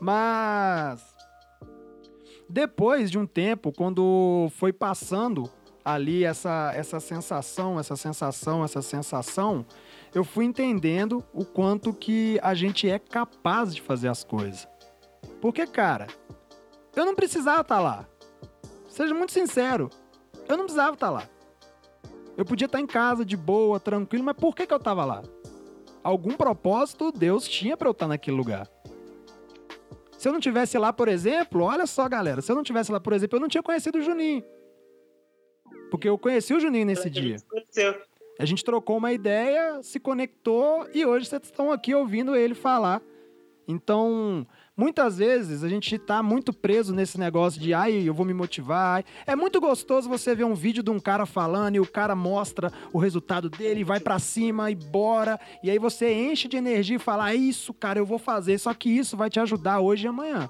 [0.00, 1.02] Mas
[2.48, 5.50] depois de um tempo, quando foi passando
[5.88, 9.64] ali essa, essa sensação, essa sensação, essa sensação,
[10.14, 14.68] eu fui entendendo o quanto que a gente é capaz de fazer as coisas.
[15.40, 16.06] Porque, cara,
[16.94, 18.06] eu não precisava estar tá lá.
[18.86, 19.88] Seja muito sincero,
[20.46, 21.28] eu não precisava estar tá lá.
[22.36, 25.22] Eu podia estar em casa, de boa, tranquilo, mas por que, que eu tava lá?
[26.04, 28.68] Algum propósito Deus tinha para eu estar naquele lugar.
[30.18, 33.00] Se eu não tivesse lá, por exemplo, olha só, galera, se eu não tivesse lá,
[33.00, 34.44] por exemplo, eu não tinha conhecido o Juninho.
[35.90, 37.36] Porque eu conheci o Juninho nesse dia.
[38.38, 43.02] A gente trocou uma ideia, se conectou e hoje vocês estão aqui ouvindo ele falar.
[43.66, 48.32] Então, muitas vezes a gente tá muito preso nesse negócio de ai, eu vou me
[48.32, 49.04] motivar.
[49.26, 52.72] É muito gostoso você ver um vídeo de um cara falando e o cara mostra
[52.92, 55.38] o resultado dele, vai para cima e bora.
[55.62, 58.56] E aí você enche de energia e fala: é "Isso, cara, eu vou fazer".
[58.56, 60.48] Só que isso vai te ajudar hoje e amanhã.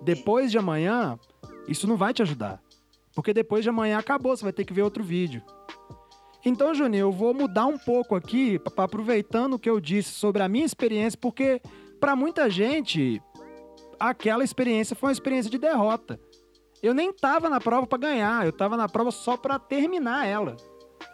[0.00, 1.18] Depois de amanhã,
[1.68, 2.62] isso não vai te ajudar.
[3.16, 5.42] Porque depois de amanhã acabou, você vai ter que ver outro vídeo.
[6.44, 10.48] Então, Juninho, eu vou mudar um pouco aqui, aproveitando o que eu disse sobre a
[10.48, 11.60] minha experiência, porque
[11.98, 13.20] para muita gente
[13.98, 16.20] aquela experiência foi uma experiência de derrota.
[16.82, 20.54] Eu nem tava na prova para ganhar, eu tava na prova só para terminar ela.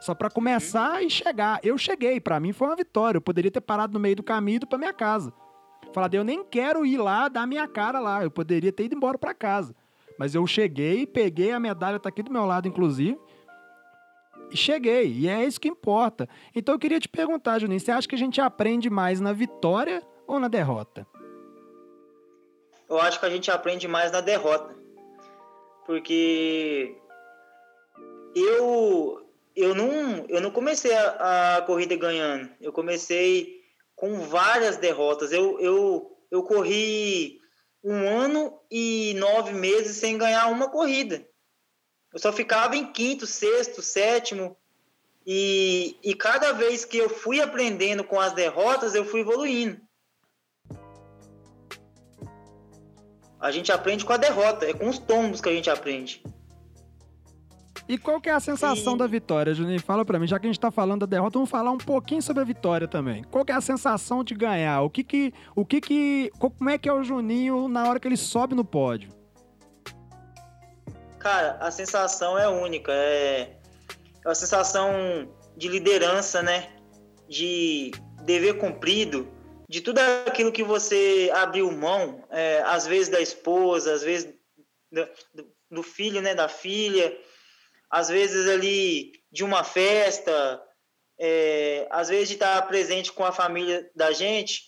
[0.00, 1.60] Só para começar e chegar.
[1.62, 3.18] Eu cheguei, para mim foi uma vitória.
[3.18, 5.32] Eu poderia ter parado no meio do caminho e ido para minha casa.
[5.92, 8.24] Falar, eu nem quero ir lá dar minha cara lá.
[8.24, 9.74] Eu poderia ter ido embora para casa.
[10.18, 13.18] Mas eu cheguei, peguei a medalha, tá aqui do meu lado, inclusive.
[14.50, 16.28] E cheguei, e é isso que importa.
[16.54, 20.02] Então eu queria te perguntar, Juninho, você acha que a gente aprende mais na vitória
[20.26, 21.06] ou na derrota?
[22.88, 24.76] Eu acho que a gente aprende mais na derrota.
[25.86, 26.96] Porque
[28.34, 32.50] eu eu não eu não comecei a, a corrida ganhando.
[32.60, 33.62] Eu comecei
[33.96, 35.32] com várias derrotas.
[35.32, 37.40] Eu, eu, eu corri
[37.82, 41.26] um ano e nove meses sem ganhar uma corrida.
[42.12, 44.56] Eu só ficava em quinto, sexto, sétimo.
[45.26, 49.80] E, e cada vez que eu fui aprendendo com as derrotas, eu fui evoluindo.
[53.40, 56.22] A gente aprende com a derrota, é com os tombos que a gente aprende.
[57.92, 59.78] E qual que é a sensação da vitória, Juninho?
[59.78, 62.22] Fala para mim, já que a gente tá falando da derrota, vamos falar um pouquinho
[62.22, 63.22] sobre a vitória também.
[63.24, 64.80] Qual que é a sensação de ganhar?
[64.80, 68.08] O que que, o que que, como é que é o Juninho na hora que
[68.08, 69.10] ele sobe no pódio?
[71.18, 73.58] Cara, a sensação é única, é,
[74.24, 76.70] é uma sensação de liderança, né?
[77.28, 77.90] De
[78.22, 79.28] dever cumprido,
[79.68, 84.32] de tudo aquilo que você abriu mão, é, às vezes da esposa, às vezes
[84.90, 87.14] do, do filho, né, da filha,
[87.92, 90.62] às vezes ali de uma festa,
[91.20, 94.62] é, às vezes de estar presente com a família da gente,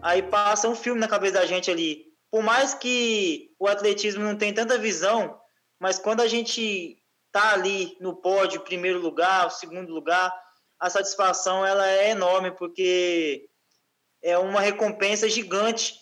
[0.00, 2.06] aí passa um filme na cabeça da gente ali.
[2.30, 5.38] Por mais que o atletismo não tenha tanta visão,
[5.78, 6.96] mas quando a gente
[7.30, 10.34] tá ali no pódio, primeiro lugar, segundo lugar,
[10.80, 13.46] a satisfação ela é enorme porque
[14.22, 16.00] é uma recompensa gigante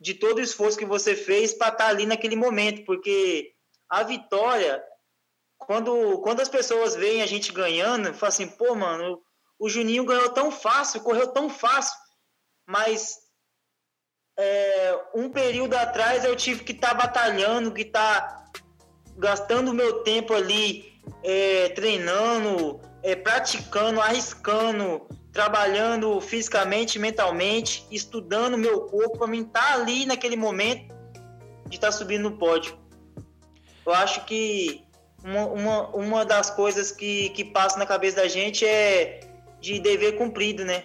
[0.00, 3.52] de todo o esforço que você fez para estar tá ali naquele momento, porque
[3.88, 4.82] a vitória
[5.70, 9.22] quando, quando as pessoas veem a gente ganhando, falam assim, pô, mano,
[9.56, 11.96] o Juninho ganhou tão fácil, correu tão fácil,
[12.66, 13.18] mas
[14.36, 18.52] é, um período atrás eu tive que estar tá batalhando, que estar tá
[19.16, 29.18] gastando meu tempo ali é, treinando, é, praticando, arriscando, trabalhando fisicamente, mentalmente, estudando meu corpo
[29.18, 30.92] para mim estar tá ali naquele momento
[31.68, 32.76] de estar tá subindo no pódio.
[33.86, 34.89] Eu acho que
[35.24, 39.20] uma, uma, uma das coisas que, que passa na cabeça da gente é
[39.60, 40.84] de dever cumprido, né?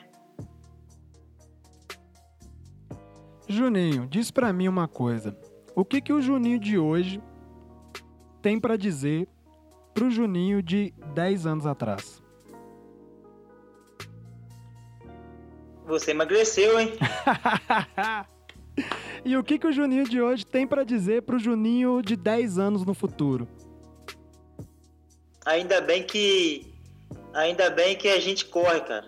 [3.47, 5.37] Juninho, diz para mim uma coisa.
[5.75, 7.21] O que que o Juninho de hoje
[8.41, 9.27] tem para dizer
[9.93, 12.21] pro Juninho de 10 anos atrás?
[15.85, 16.93] Você emagreceu, hein?
[19.23, 22.57] e o que que o Juninho de hoje tem para dizer pro Juninho de 10
[22.57, 23.47] anos no futuro?
[25.45, 26.73] Ainda bem que.
[27.33, 29.05] Ainda bem que a gente corre, cara.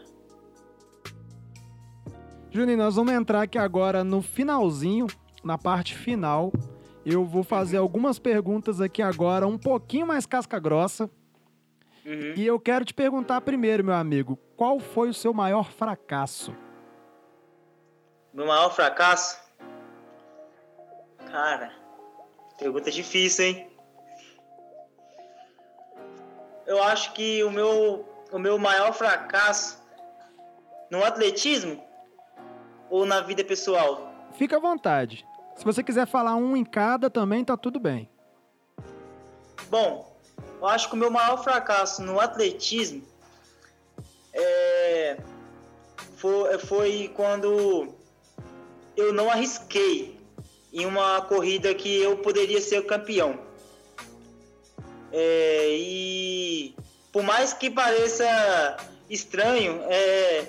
[2.51, 5.07] Juninho, nós vamos entrar aqui agora no finalzinho,
[5.43, 6.51] na parte final.
[7.05, 11.09] Eu vou fazer algumas perguntas aqui agora, um pouquinho mais casca grossa.
[12.05, 12.33] Uhum.
[12.35, 16.53] E eu quero te perguntar primeiro, meu amigo, qual foi o seu maior fracasso?
[18.33, 19.39] Meu maior fracasso?
[21.31, 21.71] Cara,
[22.57, 23.76] pergunta difícil, hein?
[26.67, 29.81] Eu acho que o meu, o meu maior fracasso
[30.91, 31.81] no atletismo
[32.89, 34.13] ou na vida pessoal?
[34.33, 35.25] Fica à vontade.
[35.55, 38.09] Se você quiser falar um em cada também, tá tudo bem.
[39.69, 40.15] Bom,
[40.59, 43.03] eu acho que o meu maior fracasso no atletismo
[44.33, 45.17] é,
[46.17, 47.87] foi, foi quando
[48.95, 50.19] eu não arrisquei
[50.71, 53.46] em uma corrida que eu poderia ser o campeão.
[55.11, 56.75] É, e
[57.11, 58.77] por mais que pareça
[59.09, 60.47] estranho, é,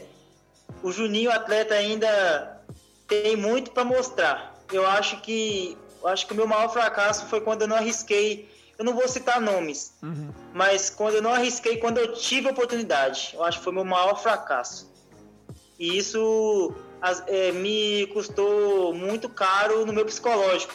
[0.83, 2.61] o Juninho atleta ainda
[3.07, 4.55] tem muito para mostrar.
[4.73, 8.49] Eu acho que eu acho que o meu maior fracasso foi quando eu não arrisquei.
[8.79, 10.33] Eu não vou citar nomes, uhum.
[10.55, 13.75] mas quando eu não arrisquei, quando eu tive a oportunidade, eu acho que foi o
[13.75, 14.89] meu maior fracasso.
[15.77, 16.73] E isso
[17.27, 20.73] é, me custou muito caro no meu psicológico.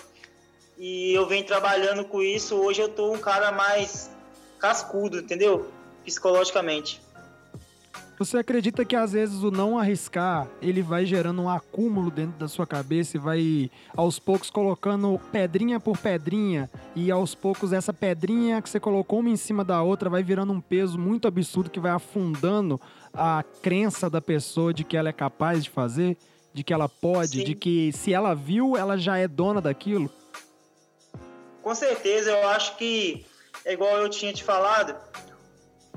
[0.78, 2.56] E eu venho trabalhando com isso.
[2.56, 4.10] Hoje eu tô um cara mais
[4.60, 5.70] cascudo, entendeu?
[6.04, 7.02] Psicologicamente.
[8.18, 12.48] Você acredita que às vezes o não arriscar, ele vai gerando um acúmulo dentro da
[12.48, 18.62] sua cabeça e vai aos poucos colocando pedrinha por pedrinha e aos poucos essa pedrinha
[18.62, 21.80] que você colocou uma em cima da outra vai virando um peso muito absurdo que
[21.80, 22.80] vai afundando
[23.14, 26.16] a crença da pessoa de que ela é capaz de fazer,
[26.54, 27.44] de que ela pode, Sim.
[27.44, 30.10] de que se ela viu, ela já é dona daquilo?
[31.64, 33.26] Com certeza, eu acho que
[33.64, 34.96] é igual eu tinha te falado,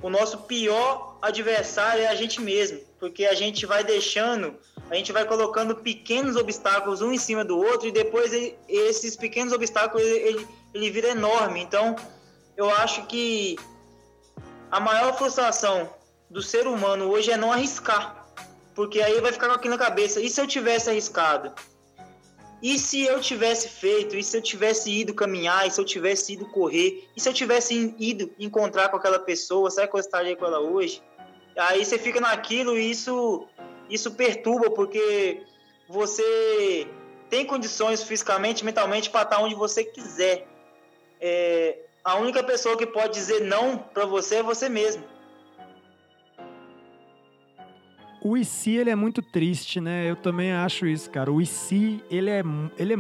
[0.01, 4.55] o nosso pior adversário é a gente mesmo, porque a gente vai deixando,
[4.89, 9.17] a gente vai colocando pequenos obstáculos um em cima do outro e depois ele, esses
[9.17, 11.61] pequenos obstáculos ele, ele, vira enorme.
[11.61, 11.97] Então,
[12.57, 13.57] eu acho que
[14.71, 15.93] a maior frustração
[16.31, 18.25] do ser humano hoje é não arriscar,
[18.73, 20.21] porque aí vai ficar com aquilo na cabeça.
[20.21, 21.53] E se eu tivesse arriscado?
[22.63, 24.17] E se eu tivesse feito?
[24.17, 25.67] E se eu tivesse ido caminhar?
[25.67, 27.09] E se eu tivesse ido correr?
[27.15, 29.71] E se eu tivesse ido encontrar com aquela pessoa?
[29.71, 31.03] Será que eu estaria com ela hoje?
[31.57, 33.47] Aí você fica naquilo e isso,
[33.89, 35.43] isso perturba, porque
[35.89, 36.87] você
[37.29, 40.47] tem condições fisicamente, mentalmente para estar onde você quiser.
[41.21, 45.05] É, a única pessoa que pode dizer não para você é você mesmo.
[48.27, 50.11] O IC, ele é muito triste, né?
[50.11, 51.31] Eu também acho isso, cara.
[51.31, 52.43] O IC, ele é,
[52.77, 52.99] ele é,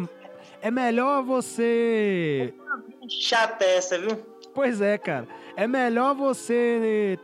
[0.63, 2.55] é melhor você...
[3.09, 4.17] Chata essa, viu?
[4.55, 5.27] Pois é, cara.
[5.57, 7.19] É melhor você...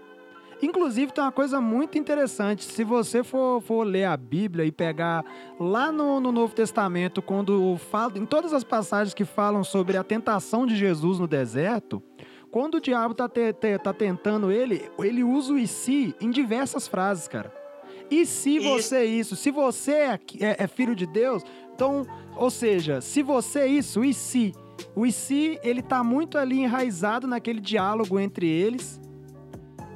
[0.61, 2.65] Inclusive, tem uma coisa muito interessante.
[2.65, 5.25] Se você for, for ler a Bíblia e pegar
[5.61, 10.03] lá no, no Novo Testamento, quando fala, em todas as passagens que falam sobre a
[10.03, 12.03] tentação de Jesus no deserto,
[12.51, 16.31] quando o diabo tá, te, te, tá tentando ele, ele usa o e si em
[16.33, 17.62] diversas frases, cara.
[18.13, 21.43] E se você é isso, se você é, é, é, filho de Deus,
[21.75, 22.07] então,
[22.37, 24.53] ou seja, se você é isso, e se?
[24.95, 29.01] O e se, ele tá muito ali enraizado naquele diálogo entre eles.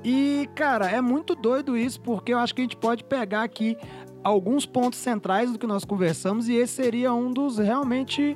[0.03, 3.77] E, cara, é muito doido isso, porque eu acho que a gente pode pegar aqui
[4.25, 8.35] alguns pontos centrais do que nós conversamos e esse seria um dos realmente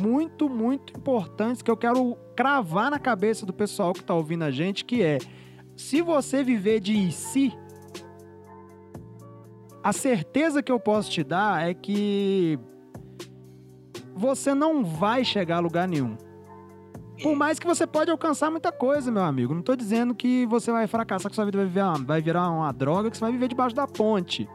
[0.00, 4.50] muito, muito importantes que eu quero cravar na cabeça do pessoal que tá ouvindo a
[4.50, 5.18] gente, que é
[5.76, 7.52] se você viver de e se,
[9.82, 12.58] a certeza que eu posso te dar é que
[14.14, 16.16] você não vai chegar a lugar nenhum.
[17.22, 19.52] Por mais que você pode alcançar muita coisa, meu amigo.
[19.52, 22.50] Não estou dizendo que você vai fracassar, que sua vida vai virar, uma, vai virar
[22.50, 24.48] uma droga, que você vai viver debaixo da ponte.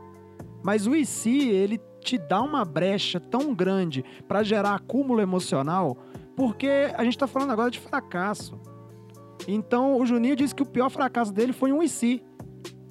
[0.63, 5.97] Mas o IC, ele te dá uma brecha tão grande para gerar acúmulo emocional,
[6.35, 8.57] porque a gente está falando agora de fracasso.
[9.45, 12.23] Então, o Juninho disse que o pior fracasso dele foi um IC.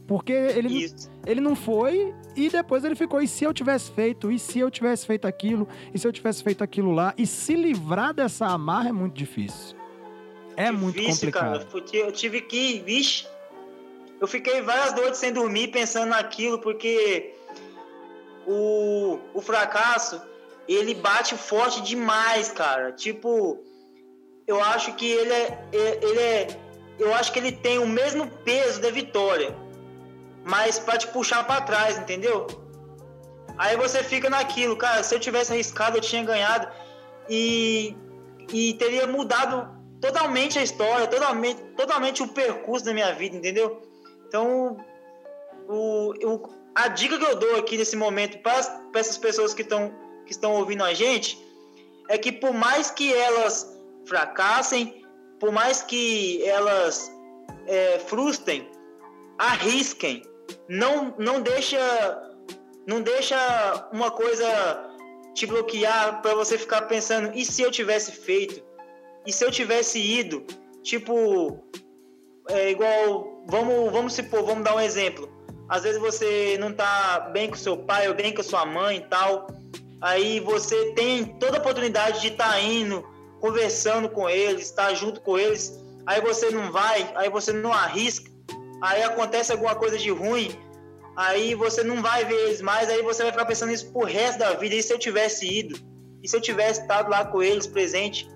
[0.07, 0.93] Porque ele,
[1.27, 3.21] ele não foi e depois ele ficou.
[3.21, 4.31] E se eu tivesse feito?
[4.31, 5.69] E se eu tivesse feito aquilo?
[5.93, 7.15] E se eu tivesse feito aquilo lá?
[7.17, 9.77] E se livrar dessa amarra é muito difícil.
[10.57, 11.67] É difícil, muito complicado.
[11.67, 11.85] Cara.
[11.93, 13.27] Eu tive que, vixe,
[14.21, 17.35] eu fiquei várias noites sem dormir pensando naquilo, porque
[18.47, 20.21] o, o fracasso,
[20.69, 22.93] ele bate forte demais, cara.
[22.93, 23.63] Tipo,
[24.47, 26.61] eu acho que ele é, ele é,
[26.99, 29.62] eu acho que ele tem o mesmo peso da vitória
[30.45, 32.47] mas para te puxar para trás, entendeu?
[33.59, 36.69] Aí você fica naquilo, cara, se eu tivesse arriscado, eu tinha ganhado
[37.29, 37.97] e,
[38.53, 39.69] e teria mudado
[40.01, 43.83] totalmente a história, totalmente, totalmente o percurso da minha vida, entendeu?
[44.27, 44.77] Então,
[45.69, 48.59] o, o, a dica que eu dou aqui nesse momento para
[48.95, 51.39] essas pessoas que, tão, que estão ouvindo a gente
[52.09, 55.05] é que por mais que elas fracassem,
[55.39, 57.11] por mais que elas
[57.67, 58.69] é, frustrem,
[59.39, 60.23] arrisquem,
[60.73, 61.79] não não deixa
[62.87, 63.37] não deixa
[63.93, 64.47] uma coisa
[65.35, 68.65] te bloquear para você ficar pensando e se eu tivesse feito?
[69.27, 70.47] E se eu tivesse ido?
[70.83, 71.63] Tipo
[72.49, 75.31] é igual vamos vamos supor vamos dar um exemplo.
[75.69, 79.09] Às vezes você não tá bem com seu pai ou bem com sua mãe e
[79.09, 79.49] tal
[80.01, 83.07] aí você tem toda a oportunidade de estar tá indo
[83.41, 87.73] conversando com eles estar tá junto com eles aí você não vai aí você não
[87.73, 88.32] arrisca
[88.83, 90.51] aí acontece alguma coisa de ruim,
[91.17, 94.41] aí você não vai ver eles mais, aí você vai ficar pensando nisso pro resto
[94.41, 94.75] da vida.
[94.75, 95.79] E se eu tivesse ido?
[96.21, 98.29] E se eu tivesse estado lá com eles, presente?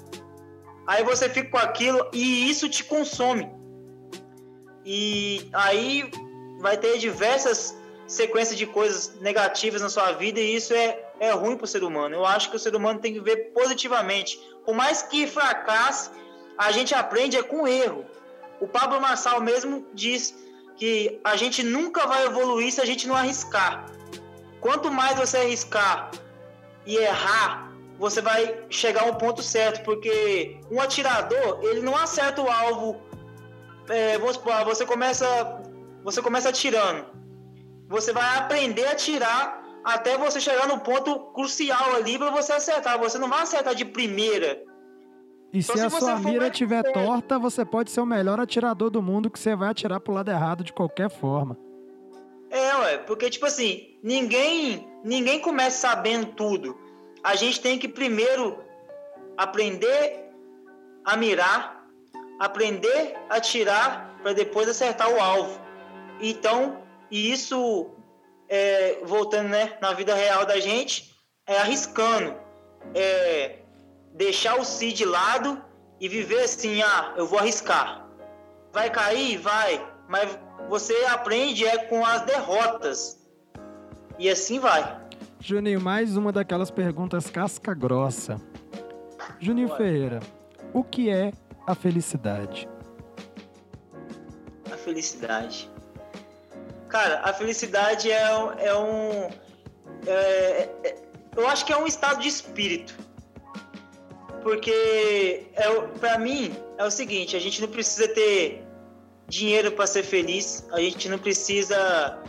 [0.86, 3.50] Aí você fica com aquilo e isso te consome.
[4.84, 6.08] E aí
[6.60, 7.76] vai ter diversas
[8.06, 11.82] sequências de coisas negativas na sua vida e isso é, é ruim para o ser
[11.82, 12.14] humano.
[12.14, 14.38] Eu acho que o ser humano tem que ver positivamente.
[14.64, 16.10] Por mais que fracasse,
[16.56, 18.04] a gente aprende é com erro.
[18.60, 20.34] O Pablo Marçal mesmo diz
[20.76, 23.86] que a gente nunca vai evoluir se a gente não arriscar.
[24.60, 26.10] Quanto mais você arriscar
[26.84, 32.50] e errar, você vai chegar um ponto certo, porque um atirador, ele não acerta o
[32.50, 33.00] alvo.
[33.88, 35.26] É, você começa,
[36.02, 37.06] você começa atirando.
[37.88, 42.98] Você vai aprender a atirar até você chegar no ponto crucial ali para você acertar.
[42.98, 44.62] Você não vai acertar de primeira.
[45.56, 49.00] E se, se a sua mira estiver torta, você pode ser o melhor atirador do
[49.00, 51.56] mundo que você vai atirar pro lado errado de qualquer forma.
[52.50, 56.78] É, ué, porque tipo assim, ninguém, ninguém começa sabendo tudo.
[57.24, 58.62] A gente tem que primeiro
[59.34, 60.28] aprender
[61.02, 61.86] a mirar,
[62.38, 65.58] aprender a atirar para depois acertar o alvo.
[66.20, 67.92] Então, e isso
[68.46, 72.36] é, voltando né, na vida real da gente, é arriscando,
[72.94, 73.60] é
[74.16, 75.62] deixar o si de lado
[76.00, 78.08] e viver assim, ah, eu vou arriscar.
[78.72, 79.38] Vai cair?
[79.38, 80.38] Vai, mas
[80.68, 83.18] você aprende é com as derrotas.
[84.18, 85.00] E assim vai.
[85.38, 88.40] Juninho, mais uma daquelas perguntas casca grossa.
[89.38, 89.76] Juninho Ué.
[89.76, 90.20] Ferreira,
[90.72, 91.32] o que é
[91.66, 92.68] a felicidade?
[94.72, 95.70] A felicidade.
[96.88, 98.22] Cara, a felicidade é,
[98.58, 99.28] é um.
[100.06, 101.02] É, é,
[101.36, 103.05] eu acho que é um estado de espírito.
[104.46, 105.68] Porque, é,
[105.98, 108.64] para mim, é o seguinte: a gente não precisa ter
[109.26, 112.22] dinheiro para ser feliz, a gente não precisa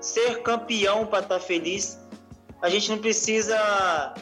[0.00, 1.98] ser campeão para estar tá feliz,
[2.62, 4.14] a gente não precisa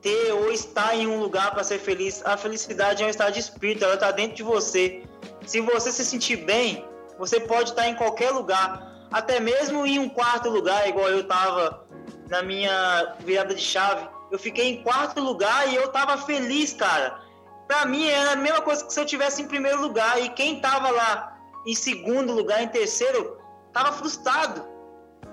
[0.00, 2.24] ter ou estar em um lugar para ser feliz.
[2.24, 5.02] A felicidade é um estado de espírito, ela está dentro de você.
[5.44, 6.86] Se você se sentir bem,
[7.18, 11.86] você pode estar em qualquer lugar, até mesmo em um quarto lugar, igual eu estava
[12.30, 14.08] na minha virada de chave.
[14.30, 17.20] Eu fiquei em quarto lugar e eu estava feliz, cara.
[17.66, 20.56] Para mim era a mesma coisa que se eu tivesse em primeiro lugar e quem
[20.56, 23.38] estava lá em segundo lugar, em terceiro,
[23.72, 24.64] tava frustrado.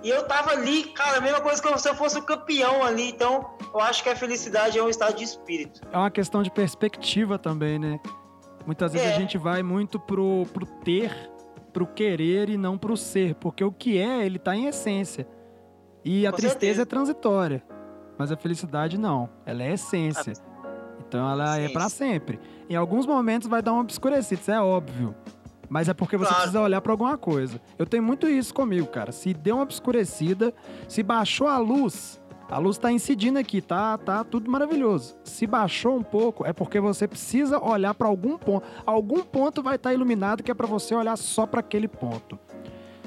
[0.03, 3.09] E eu tava ali, cara, a mesma coisa que se eu fosse o campeão ali.
[3.09, 5.81] Então, eu acho que a felicidade é um estado de espírito.
[5.91, 7.99] É uma questão de perspectiva também, né?
[8.65, 9.15] Muitas vezes é.
[9.15, 11.31] a gente vai muito pro, pro ter,
[11.71, 13.35] pro querer e não pro ser.
[13.35, 15.27] Porque o que é, ele tá em essência.
[16.03, 16.81] E a Com tristeza certeza.
[16.81, 17.63] é transitória.
[18.17, 19.29] Mas a felicidade não.
[19.45, 20.33] Ela é essência.
[21.07, 22.39] Então ela é para sempre.
[22.69, 25.15] Em alguns momentos vai dar uma obscurecida, isso é óbvio.
[25.69, 26.41] Mas é porque você claro.
[26.41, 27.59] precisa olhar para alguma coisa.
[27.77, 29.11] Eu tenho muito isso comigo, cara.
[29.11, 30.53] Se deu uma obscurecida,
[30.87, 35.17] se baixou a luz, a luz tá incidindo aqui, tá, tá tudo maravilhoso.
[35.23, 38.65] Se baixou um pouco, é porque você precisa olhar para algum ponto.
[38.85, 42.39] Algum ponto vai estar tá iluminado que é para você olhar só para aquele ponto.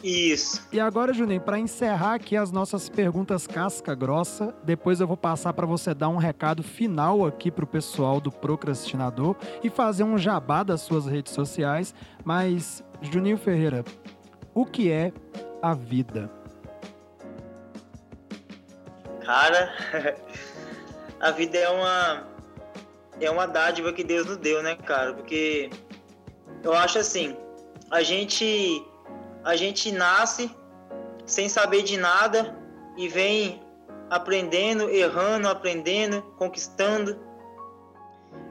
[0.03, 0.67] Isso.
[0.73, 5.53] E agora, Juninho, para encerrar aqui as nossas perguntas casca grossa, depois eu vou passar
[5.53, 10.63] para você dar um recado final aqui pro pessoal do Procrastinador e fazer um jabá
[10.63, 11.95] das suas redes sociais.
[12.25, 13.85] Mas, Juninho Ferreira,
[14.55, 15.13] o que é
[15.63, 16.31] a vida?
[19.25, 19.75] Cara,
[21.21, 22.29] a vida é uma
[23.21, 25.13] é uma dádiva que Deus nos deu, né, cara?
[25.13, 25.71] Porque
[26.63, 27.37] eu acho assim,
[27.91, 28.85] a gente
[29.45, 30.51] a gente nasce
[31.27, 32.57] sem saber de nada
[32.97, 33.63] e vem
[34.11, 37.19] aprendendo, errando, aprendendo, conquistando.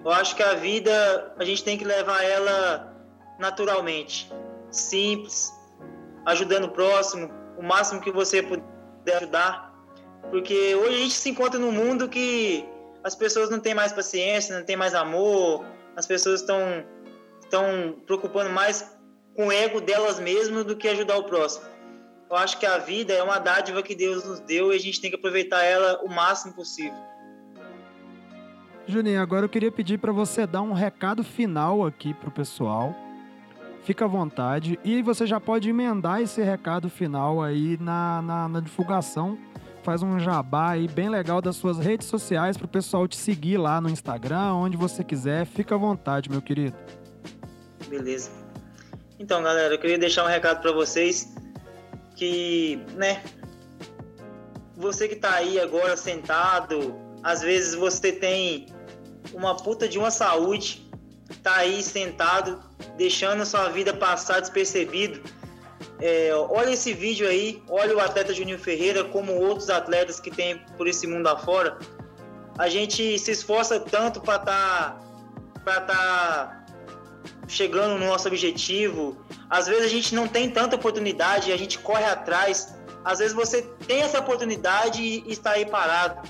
[0.03, 2.95] Eu acho que a vida a gente tem que levar ela
[3.39, 4.31] naturalmente,
[4.71, 5.51] simples,
[6.25, 9.73] ajudando o próximo, o máximo que você puder ajudar.
[10.29, 12.67] Porque hoje a gente se encontra num mundo que
[13.03, 15.65] as pessoas não têm mais paciência, não têm mais amor,
[15.95, 16.85] as pessoas estão
[17.41, 18.96] estão preocupando mais
[19.37, 21.63] com o ego delas mesmas do que ajudar o próximo.
[22.27, 24.99] Eu acho que a vida é uma dádiva que Deus nos deu e a gente
[24.99, 26.97] tem que aproveitar ela o máximo possível.
[28.87, 32.95] Juninho, agora eu queria pedir para você dar um recado final aqui pro pessoal.
[33.83, 38.59] Fica à vontade e você já pode emendar esse recado final aí na, na, na
[38.59, 39.37] divulgação.
[39.83, 43.57] Faz um jabá aí bem legal das suas redes sociais para o pessoal te seguir
[43.57, 45.45] lá no Instagram, onde você quiser.
[45.45, 46.75] Fica à vontade, meu querido.
[47.87, 48.36] Beleza.
[49.19, 51.33] Então, galera, eu queria deixar um recado para vocês
[52.15, 53.23] que, né,
[54.75, 58.67] você que tá aí agora sentado, às vezes você tem
[59.33, 60.87] uma puta de uma saúde,
[61.41, 62.61] tá aí sentado,
[62.95, 65.19] deixando a sua vida passar despercebido.
[65.99, 70.59] É, olha esse vídeo aí, olha o atleta Juninho Ferreira, como outros atletas que tem
[70.77, 71.77] por esse mundo afora.
[72.55, 76.56] A gente se esforça tanto para estar tá, para tá
[77.47, 79.17] chegando no nosso objetivo.
[79.49, 82.75] Às vezes a gente não tem tanta oportunidade, a gente corre atrás.
[83.03, 86.27] Às vezes você tem essa oportunidade e está aí parado.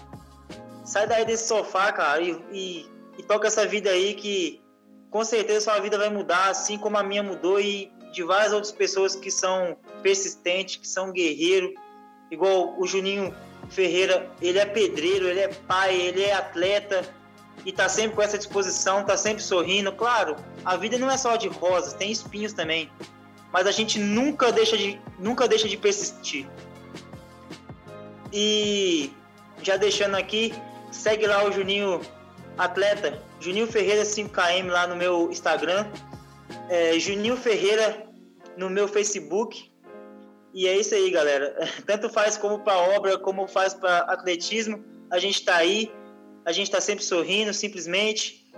[0.85, 2.85] Sai daí desse sofá, cara, e, e,
[3.17, 4.61] e toca essa vida aí que
[5.09, 8.71] com certeza sua vida vai mudar, assim como a minha mudou e de várias outras
[8.71, 11.71] pessoas que são persistentes, que são guerreiros,
[12.31, 13.35] igual o Juninho
[13.69, 17.03] Ferreira, ele é pedreiro, ele é pai, ele é atleta
[17.67, 19.91] e tá sempre com essa disposição, tá sempre sorrindo.
[19.91, 22.89] Claro, a vida não é só de rosas, tem espinhos também,
[23.51, 26.47] mas a gente nunca deixa de, nunca deixa de persistir.
[28.31, 29.11] E
[29.61, 30.53] já deixando aqui,
[30.93, 31.99] segue lá o Juninho
[32.57, 35.85] Atleta, Juninho Ferreira 5KM lá no meu Instagram,
[36.69, 38.07] é, Juninho Ferreira
[38.55, 39.69] no meu Facebook.
[40.53, 41.53] E é isso aí, galera.
[41.85, 45.91] Tanto faz como para obra, como faz para atletismo, a gente está aí,
[46.47, 48.49] a gente está sempre sorrindo, simplesmente.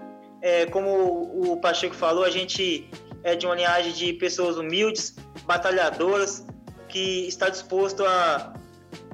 [0.44, 2.88] É, como o Pacheco falou, a gente
[3.24, 5.16] é de uma linhagem de pessoas humildes,
[5.46, 6.46] batalhadoras,
[6.88, 8.54] que está disposto a,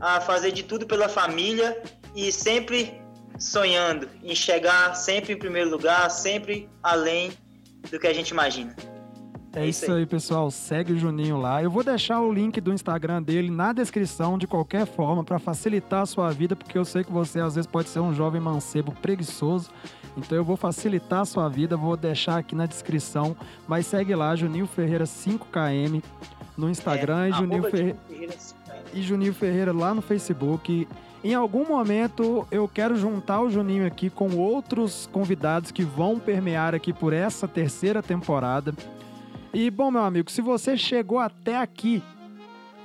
[0.02, 1.82] a fazer de tudo pela família
[2.14, 3.02] e sempre
[3.40, 7.32] sonhando em chegar sempre em primeiro lugar, sempre além
[7.90, 8.76] do que a gente imagina.
[9.56, 10.52] É, isso aí, pessoal.
[10.52, 11.64] Segue o Juninho lá.
[11.64, 16.02] Eu vou deixar o link do Instagram dele na descrição de qualquer forma para facilitar
[16.02, 18.92] a sua vida, porque eu sei que você às vezes pode ser um jovem mancebo
[19.02, 19.70] preguiçoso.
[20.18, 23.36] Então eu vou facilitar a sua vida, vou deixar aqui na descrição.
[23.66, 26.04] Mas segue lá, Juninho Ferreira 5KM
[26.58, 27.98] no Instagram é, e Juninho Ferreira.
[28.94, 30.86] E Juninho Ferreira lá no Facebook.
[31.24, 36.76] Em algum momento eu quero juntar o Juninho aqui com outros convidados que vão permear
[36.76, 38.74] aqui por essa terceira temporada.
[39.58, 42.04] E bom, meu amigo, se você chegou até aqui,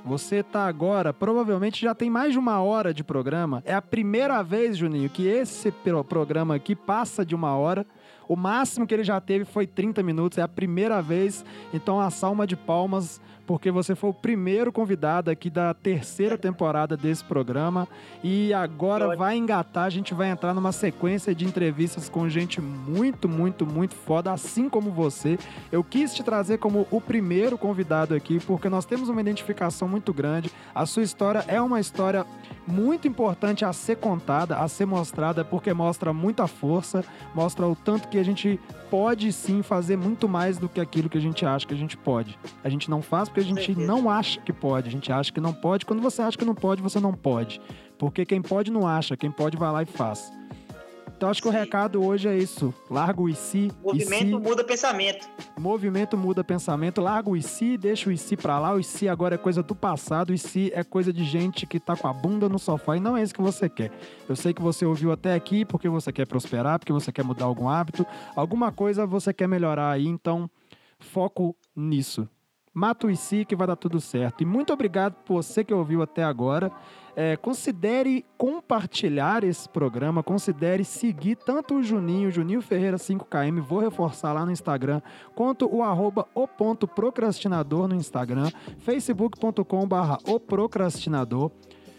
[0.05, 3.61] você tá agora, provavelmente já tem mais de uma hora de programa.
[3.65, 5.69] É a primeira vez, Juninho, que esse
[6.07, 7.85] programa aqui passa de uma hora.
[8.31, 11.43] O máximo que ele já teve foi 30 minutos, é a primeira vez.
[11.73, 13.19] Então, a salma de palmas
[13.51, 17.85] porque você foi o primeiro convidado aqui da terceira temporada desse programa.
[18.23, 23.27] E agora vai engatar, a gente vai entrar numa sequência de entrevistas com gente muito,
[23.27, 25.37] muito, muito foda, assim como você.
[25.69, 30.13] Eu quis te trazer como o primeiro convidado aqui, porque nós temos uma identificação muito
[30.13, 30.49] grande.
[30.73, 32.25] A sua história é uma história
[32.65, 37.03] muito importante a ser contada, a ser mostrada, porque mostra muita força,
[37.35, 38.59] mostra o tanto que a gente
[38.89, 41.97] pode sim fazer muito mais do que aquilo que a gente acha que a gente
[41.97, 42.37] pode.
[42.63, 45.41] A gente não faz porque a gente não acha que pode, a gente acha que
[45.41, 45.85] não pode.
[45.85, 47.61] Quando você acha que não pode, você não pode.
[47.97, 50.31] Porque quem pode não acha, quem pode vai lá e faz.
[51.21, 52.73] Então acho que o recado hoje é isso.
[52.89, 53.71] Larga o IC.
[53.83, 55.29] Movimento IC, muda pensamento.
[55.55, 56.99] Movimento muda pensamento.
[56.99, 58.73] Larga o IC, deixa o IC pra lá.
[58.73, 60.31] O IC agora é coisa do passado.
[60.31, 63.15] O IC é coisa de gente que tá com a bunda no sofá e não
[63.15, 63.91] é isso que você quer.
[64.27, 67.45] Eu sei que você ouviu até aqui porque você quer prosperar, porque você quer mudar
[67.45, 68.03] algum hábito.
[68.35, 70.49] Alguma coisa você quer melhorar aí, então
[70.97, 72.27] foco nisso.
[72.73, 74.41] Mata o IC que vai dar tudo certo.
[74.41, 76.71] E muito obrigado por você que ouviu até agora.
[77.15, 84.33] É, considere compartilhar esse programa, considere seguir tanto o Juninho, Juninho Ferreira 5KM, vou reforçar
[84.33, 85.01] lá no Instagram,
[85.35, 88.49] quanto o arroba o ponto procrastinador no Instagram,
[88.79, 91.51] facebook.com barra o procrastinador.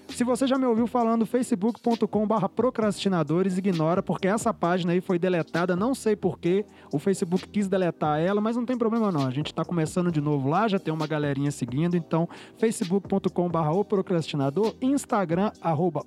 [0.09, 5.75] Se você já me ouviu falando facebook.com/barra procrastinadores, ignora, porque essa página aí foi deletada,
[5.75, 6.67] não sei porquê.
[6.93, 9.27] O Facebook quis deletar ela, mas não tem problema não.
[9.27, 12.29] A gente está começando de novo lá, já tem uma galerinha seguindo, então
[12.59, 16.05] facebook.com/barra o procrastinador, Instagram, arroba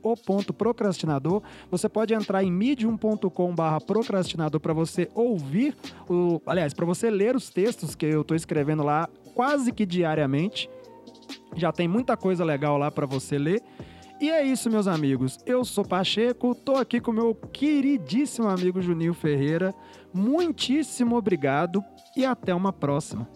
[0.56, 1.42] procrastinador.
[1.72, 5.76] Você pode entrar em medium.com/barra procrastinador para você ouvir,
[6.08, 10.70] o, aliás, para você ler os textos que eu estou escrevendo lá quase que diariamente.
[11.56, 13.64] Já tem muita coisa legal lá para você ler.
[14.26, 15.38] E é isso, meus amigos.
[15.46, 19.72] Eu sou Pacheco, tô aqui com meu queridíssimo amigo Juninho Ferreira.
[20.12, 21.84] Muitíssimo obrigado
[22.18, 23.30] e até uma próxima.